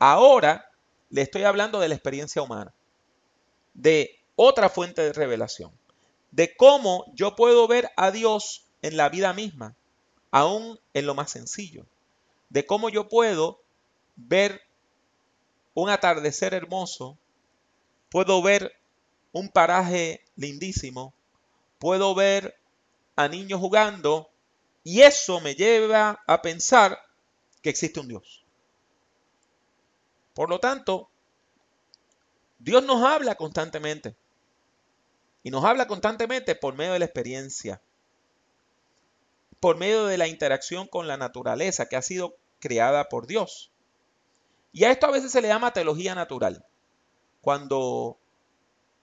Ahora 0.00 0.72
le 1.10 1.22
estoy 1.22 1.44
hablando 1.44 1.78
de 1.78 1.88
la 1.88 1.94
experiencia 1.94 2.42
humana, 2.42 2.74
de 3.74 4.18
otra 4.36 4.68
fuente 4.68 5.02
de 5.02 5.12
revelación, 5.12 5.72
de 6.30 6.54
cómo 6.56 7.04
yo 7.14 7.36
puedo 7.36 7.66
ver 7.68 7.90
a 7.96 8.10
Dios 8.10 8.64
en 8.82 8.96
la 8.96 9.08
vida 9.08 9.32
misma, 9.32 9.74
aún 10.30 10.78
en 10.94 11.06
lo 11.06 11.14
más 11.14 11.30
sencillo, 11.30 11.86
de 12.48 12.66
cómo 12.66 12.88
yo 12.88 13.08
puedo 13.08 13.60
ver 14.16 14.62
un 15.74 15.90
atardecer 15.90 16.54
hermoso, 16.54 17.18
puedo 18.10 18.42
ver 18.42 18.72
un 19.32 19.48
paraje 19.48 20.24
lindísimo, 20.36 21.14
puedo 21.78 22.14
ver 22.14 22.56
a 23.16 23.28
niños 23.28 23.60
jugando 23.60 24.30
y 24.82 25.02
eso 25.02 25.40
me 25.40 25.54
lleva 25.54 26.22
a 26.26 26.42
pensar 26.42 26.98
que 27.62 27.70
existe 27.70 28.00
un 28.00 28.08
Dios. 28.08 28.44
Por 30.34 30.48
lo 30.48 30.58
tanto, 30.58 31.09
Dios 32.60 32.84
nos 32.84 33.02
habla 33.02 33.34
constantemente 33.34 34.14
y 35.42 35.50
nos 35.50 35.64
habla 35.64 35.86
constantemente 35.86 36.54
por 36.54 36.74
medio 36.76 36.92
de 36.92 36.98
la 36.98 37.06
experiencia, 37.06 37.80
por 39.60 39.78
medio 39.78 40.04
de 40.06 40.18
la 40.18 40.28
interacción 40.28 40.86
con 40.86 41.08
la 41.08 41.16
naturaleza 41.16 41.86
que 41.86 41.96
ha 41.96 42.02
sido 42.02 42.36
creada 42.58 43.08
por 43.08 43.26
Dios. 43.26 43.72
Y 44.72 44.84
a 44.84 44.90
esto 44.90 45.06
a 45.06 45.10
veces 45.10 45.32
se 45.32 45.40
le 45.40 45.48
llama 45.48 45.72
teología 45.72 46.14
natural. 46.14 46.64
Cuando 47.40 48.18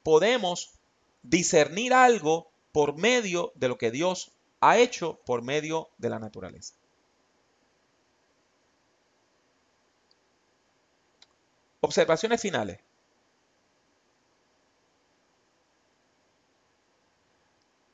podemos 0.04 0.76
discernir 1.24 1.96
algo 1.96 2.52
por 2.72 2.96
medio 2.96 3.52
de 3.56 3.70
lo 3.70 3.78
que 3.80 3.90
Dios 3.90 4.32
ha 4.62 4.78
hecho 4.78 5.20
por 5.26 5.42
medio 5.42 5.90
de 5.98 6.10
la 6.10 6.20
naturaleza. 6.20 6.76
Observaciones 11.82 12.40
finales. 12.40 12.87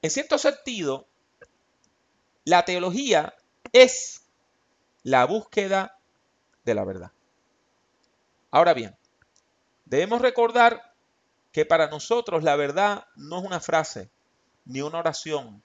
En 0.04 0.12
cierto 0.12 0.38
sentido, 0.38 1.08
la 2.44 2.66
teología 2.66 3.36
es 3.72 4.26
la 5.02 5.26
búsqueda 5.26 5.98
de 6.66 6.76
la 6.76 6.84
verdad. 6.84 7.12
Ahora 8.52 8.74
bien, 8.74 8.98
debemos 9.86 10.22
recordar 10.22 10.94
que 11.54 11.66
para 11.66 11.88
nosotros 11.88 12.44
la 12.44 12.58
verdad 12.58 13.08
no 13.16 13.40
es 13.40 13.46
una 13.46 13.62
frase, 13.62 14.12
ni 14.66 14.82
una 14.82 15.00
oración, 15.00 15.64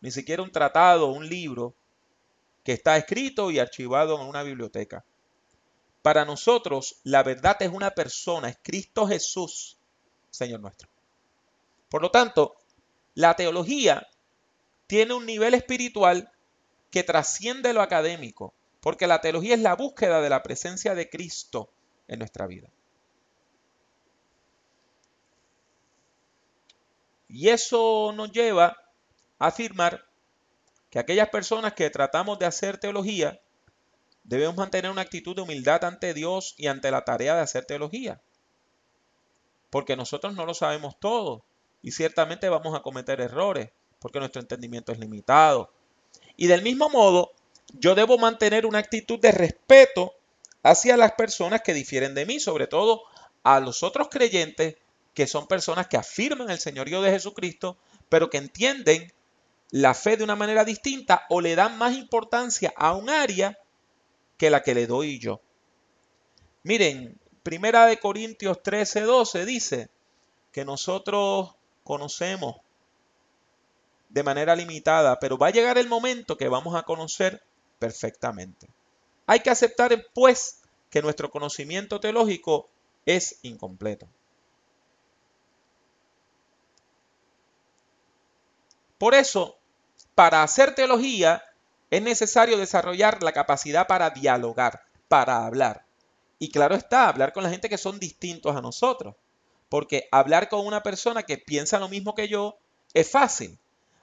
ni 0.00 0.12
siquiera 0.12 0.44
un 0.44 0.52
tratado, 0.52 1.08
un 1.08 1.28
libro 1.28 1.74
que 2.62 2.72
está 2.72 2.96
escrito 2.96 3.50
y 3.50 3.58
archivado 3.58 4.20
en 4.20 4.28
una 4.28 4.44
biblioteca. 4.44 5.04
Para 6.02 6.24
nosotros 6.24 7.00
la 7.02 7.24
verdad 7.24 7.56
es 7.58 7.70
una 7.70 7.90
persona, 7.90 8.50
es 8.50 8.58
Cristo 8.62 9.08
Jesús, 9.08 9.78
Señor 10.30 10.60
nuestro. 10.60 10.88
Por 11.88 12.02
lo 12.02 12.12
tanto, 12.12 12.59
la 13.20 13.36
teología 13.36 14.08
tiene 14.86 15.14
un 15.14 15.26
nivel 15.26 15.54
espiritual 15.54 16.32
que 16.90 17.04
trasciende 17.04 17.72
lo 17.72 17.82
académico, 17.82 18.54
porque 18.80 19.06
la 19.06 19.20
teología 19.20 19.54
es 19.54 19.60
la 19.60 19.76
búsqueda 19.76 20.20
de 20.20 20.30
la 20.30 20.42
presencia 20.42 20.94
de 20.94 21.08
Cristo 21.08 21.70
en 22.08 22.18
nuestra 22.18 22.46
vida. 22.46 22.68
Y 27.28 27.50
eso 27.50 28.12
nos 28.12 28.32
lleva 28.32 28.76
a 29.38 29.46
afirmar 29.46 30.04
que 30.88 30.98
aquellas 30.98 31.28
personas 31.28 31.74
que 31.74 31.88
tratamos 31.90 32.38
de 32.40 32.46
hacer 32.46 32.78
teología 32.78 33.40
debemos 34.24 34.56
mantener 34.56 34.90
una 34.90 35.02
actitud 35.02 35.36
de 35.36 35.42
humildad 35.42 35.84
ante 35.84 36.12
Dios 36.14 36.54
y 36.56 36.66
ante 36.66 36.90
la 36.90 37.04
tarea 37.04 37.36
de 37.36 37.42
hacer 37.42 37.66
teología. 37.66 38.20
Porque 39.68 39.94
nosotros 39.94 40.34
no 40.34 40.46
lo 40.46 40.54
sabemos 40.54 40.98
todo 40.98 41.44
y 41.82 41.92
ciertamente 41.92 42.48
vamos 42.48 42.74
a 42.74 42.82
cometer 42.82 43.20
errores 43.20 43.70
porque 43.98 44.18
nuestro 44.18 44.40
entendimiento 44.40 44.92
es 44.92 44.98
limitado. 44.98 45.70
Y 46.36 46.46
del 46.46 46.62
mismo 46.62 46.88
modo, 46.88 47.32
yo 47.78 47.94
debo 47.94 48.18
mantener 48.18 48.66
una 48.66 48.78
actitud 48.78 49.18
de 49.18 49.32
respeto 49.32 50.14
hacia 50.62 50.96
las 50.96 51.12
personas 51.12 51.62
que 51.62 51.74
difieren 51.74 52.14
de 52.14 52.26
mí, 52.26 52.40
sobre 52.40 52.66
todo 52.66 53.02
a 53.42 53.60
los 53.60 53.82
otros 53.82 54.08
creyentes 54.10 54.76
que 55.14 55.26
son 55.26 55.46
personas 55.46 55.88
que 55.88 55.96
afirman 55.96 56.50
el 56.50 56.58
señorío 56.58 57.02
de 57.02 57.10
Jesucristo, 57.10 57.76
pero 58.08 58.30
que 58.30 58.38
entienden 58.38 59.12
la 59.70 59.94
fe 59.94 60.16
de 60.16 60.24
una 60.24 60.36
manera 60.36 60.64
distinta 60.64 61.26
o 61.28 61.40
le 61.40 61.54
dan 61.54 61.78
más 61.78 61.94
importancia 61.94 62.72
a 62.76 62.94
un 62.94 63.08
área 63.08 63.58
que 64.36 64.50
la 64.50 64.62
que 64.62 64.74
le 64.74 64.86
doy 64.86 65.18
yo. 65.18 65.40
Miren, 66.62 67.18
Primera 67.42 67.86
de 67.86 67.98
Corintios 67.98 68.62
13, 68.62 69.02
12 69.02 69.46
dice 69.46 69.88
que 70.52 70.64
nosotros 70.64 71.54
conocemos 71.84 72.56
de 74.08 74.22
manera 74.22 74.56
limitada, 74.56 75.18
pero 75.20 75.38
va 75.38 75.48
a 75.48 75.52
llegar 75.52 75.78
el 75.78 75.88
momento 75.88 76.36
que 76.36 76.48
vamos 76.48 76.74
a 76.74 76.82
conocer 76.82 77.42
perfectamente. 77.78 78.68
Hay 79.26 79.40
que 79.40 79.50
aceptar, 79.50 80.06
pues, 80.12 80.60
que 80.90 81.02
nuestro 81.02 81.30
conocimiento 81.30 82.00
teológico 82.00 82.68
es 83.06 83.38
incompleto. 83.42 84.08
Por 88.98 89.14
eso, 89.14 89.56
para 90.14 90.42
hacer 90.42 90.74
teología 90.74 91.42
es 91.90 92.02
necesario 92.02 92.58
desarrollar 92.58 93.22
la 93.22 93.32
capacidad 93.32 93.86
para 93.86 94.10
dialogar, 94.10 94.82
para 95.08 95.46
hablar. 95.46 95.84
Y 96.38 96.50
claro 96.50 96.74
está, 96.74 97.08
hablar 97.08 97.32
con 97.32 97.42
la 97.42 97.50
gente 97.50 97.68
que 97.68 97.78
son 97.78 97.98
distintos 97.98 98.54
a 98.54 98.60
nosotros. 98.60 99.14
Porque 99.70 100.06
hablar 100.12 100.50
con 100.50 100.66
una 100.66 100.82
persona 100.82 101.22
que 101.22 101.38
piensa 101.38 101.78
lo 101.78 101.88
mismo 101.88 102.14
que 102.14 102.28
yo 102.28 102.58
es 102.92 103.10
fácil. 103.10 103.58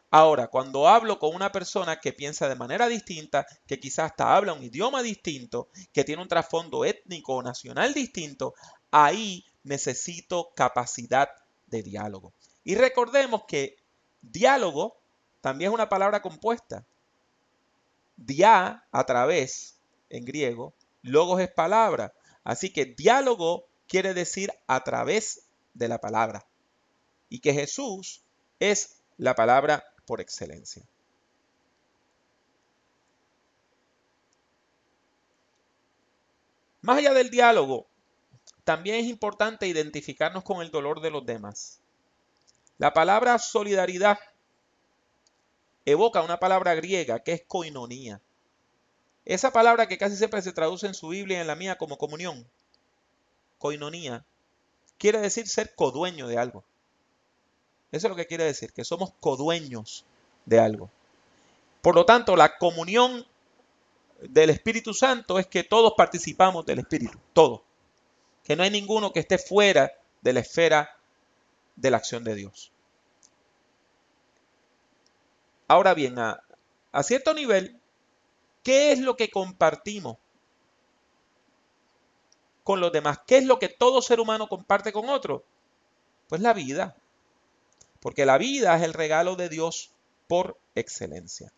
Ahora, 0.09 0.47
cuando 0.47 0.87
hablo 0.87 1.19
con 1.19 1.35
una 1.35 1.51
persona 1.51 1.99
que 1.99 2.13
piensa 2.13 2.49
de 2.49 2.55
manera 2.55 2.87
distinta, 2.87 3.45
que 3.67 3.79
quizás 3.79 4.11
hasta 4.11 4.35
habla 4.35 4.53
un 4.53 4.63
idioma 4.63 5.03
distinto, 5.03 5.67
que 5.93 6.03
tiene 6.03 6.23
un 6.23 6.27
trasfondo 6.27 6.83
étnico 6.83 7.35
o 7.35 7.43
nacional 7.43 7.93
distinto, 7.93 8.55
ahí 8.89 9.45
necesito 9.63 10.49
capacidad 10.55 11.29
de 11.67 11.83
diálogo. 11.83 12.33
Y 12.63 12.73
recordemos 12.73 13.43
que 13.47 13.77
Diálogo 14.21 14.97
también 15.41 15.71
es 15.71 15.75
una 15.75 15.89
palabra 15.89 16.21
compuesta. 16.21 16.85
Dia 18.15 18.83
a 18.91 19.05
través 19.05 19.77
en 20.09 20.25
griego, 20.25 20.73
logos 21.01 21.39
es 21.41 21.51
palabra. 21.51 22.13
Así 22.43 22.71
que 22.71 22.85
diálogo 22.85 23.65
quiere 23.87 24.13
decir 24.13 24.51
a 24.67 24.83
través 24.83 25.46
de 25.77 25.87
la 25.87 25.99
palabra. 25.99 26.45
Y 27.29 27.39
que 27.39 27.53
Jesús 27.53 28.23
es 28.59 28.97
la 29.17 29.35
palabra 29.35 29.83
por 30.05 30.21
excelencia. 30.21 30.83
Más 36.81 36.99
allá 36.99 37.13
del 37.13 37.29
diálogo, 37.29 37.87
también 38.63 38.97
es 38.97 39.05
importante 39.07 39.67
identificarnos 39.67 40.43
con 40.43 40.61
el 40.61 40.71
dolor 40.71 41.01
de 41.01 41.11
los 41.11 41.25
demás. 41.25 41.79
La 42.77 42.93
palabra 42.93 43.39
solidaridad 43.39 44.19
evoca 45.85 46.21
una 46.21 46.39
palabra 46.39 46.75
griega 46.75 47.19
que 47.19 47.33
es 47.33 47.43
koinonía. 47.47 48.21
Esa 49.25 49.51
palabra 49.51 49.87
que 49.87 49.97
casi 49.97 50.15
siempre 50.15 50.41
se 50.41 50.53
traduce 50.53 50.87
en 50.87 50.93
su 50.93 51.09
Biblia 51.09 51.37
y 51.37 51.41
en 51.41 51.47
la 51.47 51.55
mía 51.55 51.77
como 51.77 51.97
comunión, 51.97 52.47
koinonía, 53.57 54.25
quiere 54.97 55.19
decir 55.19 55.47
ser 55.47 55.75
codueño 55.75 56.27
de 56.27 56.37
algo. 56.37 56.63
Eso 57.91 58.07
es 58.07 58.09
lo 58.09 58.15
que 58.15 58.27
quiere 58.27 58.43
decir, 58.43 58.73
que 58.73 58.83
somos 58.83 59.13
codueños 59.19 60.05
de 60.45 60.59
algo. 60.59 60.89
Por 61.81 61.95
lo 61.95 62.05
tanto, 62.05 62.35
la 62.35 62.57
comunión 62.57 63.25
del 64.21 64.49
Espíritu 64.49 64.93
Santo 64.93 65.39
es 65.39 65.47
que 65.47 65.63
todos 65.63 65.93
participamos 65.95 66.65
del 66.65 66.79
Espíritu, 66.79 67.17
todos. 67.33 67.61
Que 68.43 68.55
no 68.55 68.63
hay 68.63 68.71
ninguno 68.71 69.13
que 69.13 69.19
esté 69.19 69.37
fuera 69.37 69.91
de 70.21 70.33
la 70.33 70.39
esfera 70.41 70.97
de 71.75 71.91
la 71.91 71.97
acción 71.97 72.23
de 72.23 72.35
Dios. 72.35 72.71
Ahora 75.67 75.93
bien, 75.93 76.17
a, 76.17 76.43
cierto 77.03 77.33
nivel, 77.33 77.79
¿qué 78.63 78.91
es 78.91 78.99
lo 78.99 79.15
que 79.15 79.29
compartimos 79.29 80.17
con 82.67 82.81
los 82.81 82.91
demás. 82.91 83.21
¿Qué 83.25 83.37
es 83.37 83.45
lo 83.45 83.59
que 83.59 83.69
todo 83.69 84.01
ser 84.01 84.19
humano 84.19 84.49
comparte 84.49 84.91
con 84.91 85.07
otro? 85.07 85.45
Pues 86.27 86.41
la 86.41 86.51
vida. 86.53 86.97
Porque 88.01 88.25
la 88.25 88.37
vida 88.37 88.75
es 88.75 88.83
el 88.83 88.91
regalo 88.91 89.37
de 89.37 89.47
Dios 89.47 89.91
por 90.27 90.59
excelencia. 90.75 91.53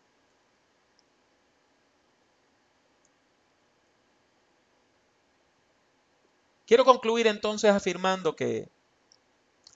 Quiero 6.64 6.84
concluir 6.84 7.26
entonces 7.26 7.72
afirmando 7.72 8.36
que 8.36 8.68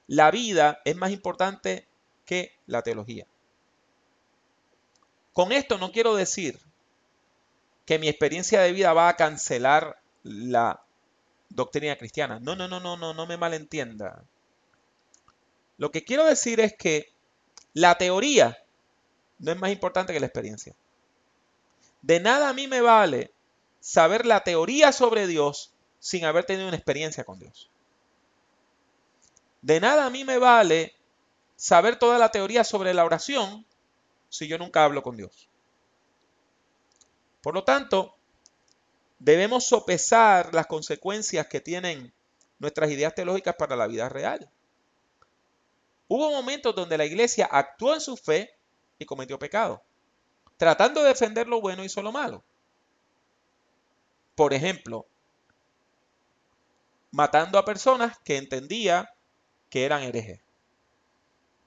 la 0.07 0.31
vida 0.31 0.83
es 0.85 0.95
más 0.95 1.11
importante 1.11 1.89
que 2.27 2.57
la 2.67 2.83
teología. 2.83 3.27
Con 5.33 5.51
esto 5.51 5.79
no 5.79 5.91
quiero 5.91 6.15
decir 6.15 6.61
que 7.87 7.99
mi 7.99 8.07
experiencia 8.07 8.61
de 8.61 8.71
vida 8.71 8.93
va 8.93 9.09
a 9.09 9.17
cancelar 9.17 10.01
la 10.23 10.85
doctrina 11.55 11.97
cristiana. 11.97 12.41
No, 12.41 12.57
no, 12.57 12.69
no, 12.69 12.81
no, 12.81 12.97
no, 12.97 13.15
no 13.15 13.27
me 13.27 13.37
malentienda. 13.37 14.25
Lo 15.79 15.91
que 15.91 16.05
quiero 16.05 16.25
decir 16.25 16.61
es 16.61 16.75
que 16.77 17.13
la 17.73 17.97
teoría 17.97 18.59
no 19.39 19.53
es 19.53 19.59
más 19.59 19.71
importante 19.71 20.13
que 20.13 20.21
la 20.21 20.27
experiencia. 20.27 20.75
De 22.03 22.21
nada 22.21 22.51
a 22.51 22.53
mí 22.53 22.67
me 22.67 22.81
vale 22.81 23.33
saber 23.81 24.27
la 24.27 24.45
teoría 24.45 24.93
sobre 24.93 25.27
Dios 25.27 25.73
sin 25.99 26.25
haber 26.25 26.45
tenido 26.45 26.69
una 26.69 26.77
experiencia 26.77 27.25
con 27.25 27.39
Dios. 27.39 27.71
De 29.63 29.81
nada 29.81 30.07
a 30.07 30.11
mí 30.11 30.25
me 30.25 30.39
vale 30.39 30.95
saber 31.57 31.99
toda 31.99 32.19
la 32.19 32.31
teoría 32.31 32.65
sobre 32.65 32.93
la 32.93 33.05
oración 33.05 33.65
si 34.29 34.49
yo 34.49 34.59
nunca 34.59 34.85
hablo 34.85 35.03
con 35.03 35.17
Dios. 35.17 35.49
Por 37.41 37.55
lo 37.55 37.65
tanto, 37.65 38.17
debemos 39.19 39.67
sopesar 39.67 40.55
las 40.55 40.67
consecuencias 40.67 41.47
que 41.47 41.61
tienen 41.61 42.13
nuestras 42.59 42.91
ideas 42.91 43.15
teológicas 43.15 43.55
para 43.57 43.77
la 43.77 43.87
vida 43.87 44.09
real. 44.09 44.49
Hubo 46.09 46.31
momentos 46.31 46.75
donde 46.75 46.99
la 46.99 47.07
iglesia 47.07 47.47
actuó 47.51 47.95
en 47.95 48.01
su 48.01 48.17
fe 48.17 48.55
y 48.99 49.07
cometió 49.07 49.39
pecado, 49.39 49.83
tratando 50.57 51.03
de 51.03 51.09
defender 51.09 51.49
lo 51.49 51.61
bueno 51.61 51.85
y 51.85 51.89
lo 51.89 52.13
malo. 52.13 52.45
Por 54.35 54.53
ejemplo, 54.53 55.07
matando 57.11 57.59
a 57.59 57.65
personas 57.65 58.19
que 58.25 58.37
entendía 58.37 59.15
que 59.71 59.85
eran 59.85 60.03
herejes, 60.03 60.41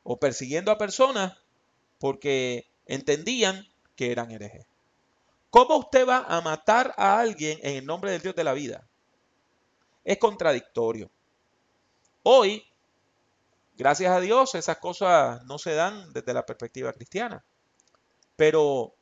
o 0.03 0.19
persiguiendo 0.19 0.71
a 0.71 0.77
personas 0.77 1.37
porque 1.99 2.67
entendían 2.85 3.67
que 3.95 4.11
eran 4.11 4.31
herejes. 4.31 4.65
¿Cómo 5.49 5.77
usted 5.77 6.07
va 6.07 6.25
a 6.27 6.41
matar 6.41 6.93
a 6.97 7.19
alguien 7.19 7.59
en 7.61 7.77
el 7.77 7.85
nombre 7.85 8.11
del 8.11 8.21
Dios 8.21 8.35
de 8.35 8.43
la 8.43 8.53
vida? 8.53 8.87
Es 10.03 10.17
contradictorio. 10.17 11.09
Hoy, 12.23 12.65
gracias 13.77 14.11
a 14.11 14.19
Dios, 14.19 14.55
esas 14.55 14.77
cosas 14.77 15.43
no 15.45 15.57
se 15.57 15.73
dan 15.73 16.11
desde 16.11 16.33
la 16.33 16.45
perspectiva 16.45 16.91
cristiana. 16.91 17.43
Pero 18.35 18.93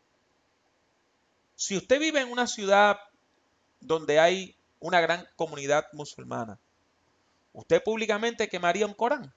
si 1.55 1.77
usted 1.77 1.99
vive 1.99 2.21
en 2.21 2.31
una 2.31 2.47
ciudad 2.47 2.99
donde 3.79 4.19
hay 4.19 4.55
una 4.79 5.01
gran 5.01 5.27
comunidad 5.36 5.88
musulmana, 5.93 6.60
usted 7.53 7.81
públicamente 7.84 8.47
quemaría 8.47 8.86
un 8.86 8.93
Corán, 8.93 9.34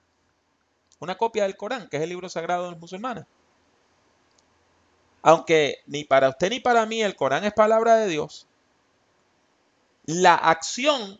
una 0.99 1.17
copia 1.17 1.43
del 1.43 1.57
Corán, 1.57 1.89
que 1.89 1.97
es 1.97 2.03
el 2.03 2.09
libro 2.09 2.29
sagrado 2.29 2.65
de 2.65 2.71
los 2.71 2.79
musulmanes. 2.79 3.25
Aunque 5.21 5.79
ni 5.85 6.03
para 6.03 6.29
usted 6.29 6.49
ni 6.49 6.59
para 6.59 6.85
mí 6.85 7.01
el 7.01 7.15
Corán 7.15 7.43
es 7.43 7.53
palabra 7.53 7.95
de 7.97 8.07
Dios, 8.07 8.47
la 10.05 10.35
acción 10.35 11.19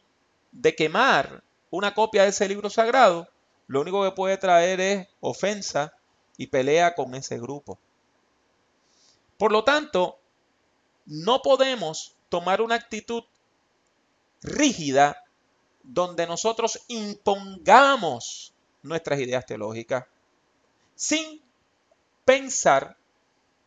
de 0.52 0.76
quemar 0.76 1.44
una 1.70 1.94
copia 1.94 2.24
de 2.24 2.30
ese 2.30 2.48
libro 2.48 2.70
sagrado, 2.70 3.28
lo 3.68 3.82
único 3.82 4.04
que 4.04 4.16
puede 4.16 4.38
traer 4.38 4.80
es 4.80 5.08
ofensa 5.20 5.94
y 6.38 6.48
pelea 6.48 6.96
con 6.96 7.14
ese 7.14 7.38
grupo. 7.38 7.78
Por 9.38 9.52
lo 9.52 9.64
tanto, 9.64 10.18
no 11.06 11.42
podemos 11.42 12.16
tomar 12.30 12.62
una 12.62 12.76
actitud 12.76 13.24
rígida 14.42 15.24
donde 15.84 16.26
nosotros 16.28 16.80
impongamos 16.88 18.54
nuestras 18.82 19.20
ideas 19.20 19.46
teológicas 19.46 20.06
sin 20.96 21.42
pensar 22.26 22.98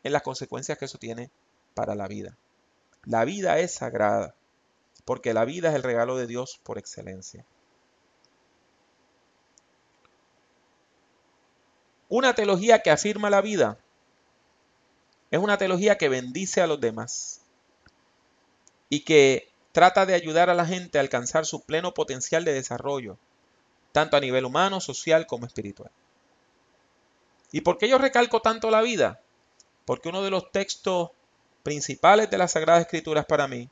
en 0.03 0.12
las 0.12 0.23
consecuencias 0.23 0.79
que 0.79 0.87
eso 0.87 0.99
tiene 0.99 1.31
para 1.75 1.95
la 1.95 2.09
vida. 2.09 2.37
La 3.05 3.25
vida 3.25 3.59
es 3.59 3.75
sagrada, 3.75 4.35
porque 5.05 5.35
la 5.35 5.45
vida 5.45 5.71
es 5.71 5.75
el 5.75 5.83
regalo 5.83 6.17
de 6.17 6.27
Dios 6.27 6.61
por 6.62 6.79
excelencia. 6.79 7.45
Una 12.09 12.35
teología 12.35 12.81
que 12.81 12.91
afirma 12.91 13.31
la 13.31 13.41
vida 13.41 13.79
es 15.31 15.41
una 15.41 15.57
teología 15.57 15.97
que 15.97 16.11
bendice 16.11 16.61
a 16.61 16.67
los 16.67 16.79
demás 16.79 17.41
y 18.91 19.01
que 19.01 19.49
trata 19.73 20.05
de 20.05 20.12
ayudar 20.12 20.51
a 20.51 20.55
la 20.55 20.67
gente 20.67 20.99
a 20.99 21.01
alcanzar 21.01 21.47
su 21.47 21.62
pleno 21.62 21.95
potencial 21.95 22.45
de 22.45 22.53
desarrollo, 22.53 23.17
tanto 23.93 24.19
a 24.19 24.21
nivel 24.21 24.45
humano, 24.45 24.81
social 24.81 25.27
como 25.27 25.47
espiritual. 25.47 25.91
¿Y 27.51 27.62
por 27.62 27.79
qué 27.79 27.88
yo 27.88 27.97
recalco 27.97 28.41
tanto 28.43 28.71
la 28.71 28.83
vida? 28.83 29.21
Porque 29.85 30.09
uno 30.09 30.23
de 30.23 30.31
los 30.31 30.51
textos 30.53 31.11
principales 31.62 32.31
de 32.31 32.38
las 32.38 32.53
Sagradas 32.53 32.83
Escrituras 32.83 33.27
para 33.27 33.49
mí 33.49 33.68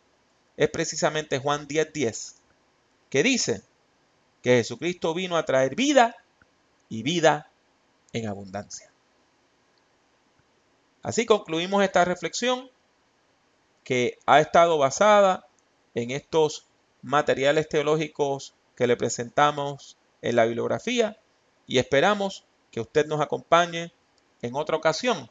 es 0.57 0.69
precisamente 0.69 1.39
Juan 1.39 1.67
10:10, 1.67 1.93
10, 1.93 2.35
que 3.09 3.23
dice 3.23 3.63
que 4.43 4.57
Jesucristo 4.57 5.15
vino 5.15 5.37
a 5.37 5.45
traer 5.45 5.75
vida 5.75 6.17
y 6.89 7.03
vida 7.03 7.51
en 8.13 8.27
abundancia. 8.27 8.91
Así 11.03 11.25
concluimos 11.25 11.83
esta 11.83 12.05
reflexión 12.05 12.71
que 13.85 14.19
ha 14.27 14.41
estado 14.41 14.77
basada 14.79 15.47
en 15.95 16.11
estos 16.11 16.67
materiales 17.03 17.69
teológicos 17.69 18.55
que 18.77 18.87
le 18.87 18.97
presentamos 18.97 19.97
en 20.23 20.37
la 20.37 20.45
bibliografía 20.45 21.19
y 21.67 21.79
esperamos 21.79 22.45
que 22.71 22.81
usted 22.81 23.07
nos 23.07 23.21
acompañe 23.21 23.93
en 24.43 24.55
otra 24.55 24.77
ocasión 24.77 25.31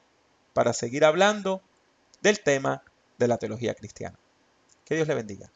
para 0.59 0.73
seguir 0.73 1.05
hablando 1.05 1.61
del 2.21 2.41
tema 2.41 2.83
de 3.17 3.29
la 3.29 3.37
teología 3.37 3.73
cristiana. 3.75 4.19
Que 4.83 4.95
Dios 4.95 5.07
le 5.07 5.15
bendiga. 5.15 5.49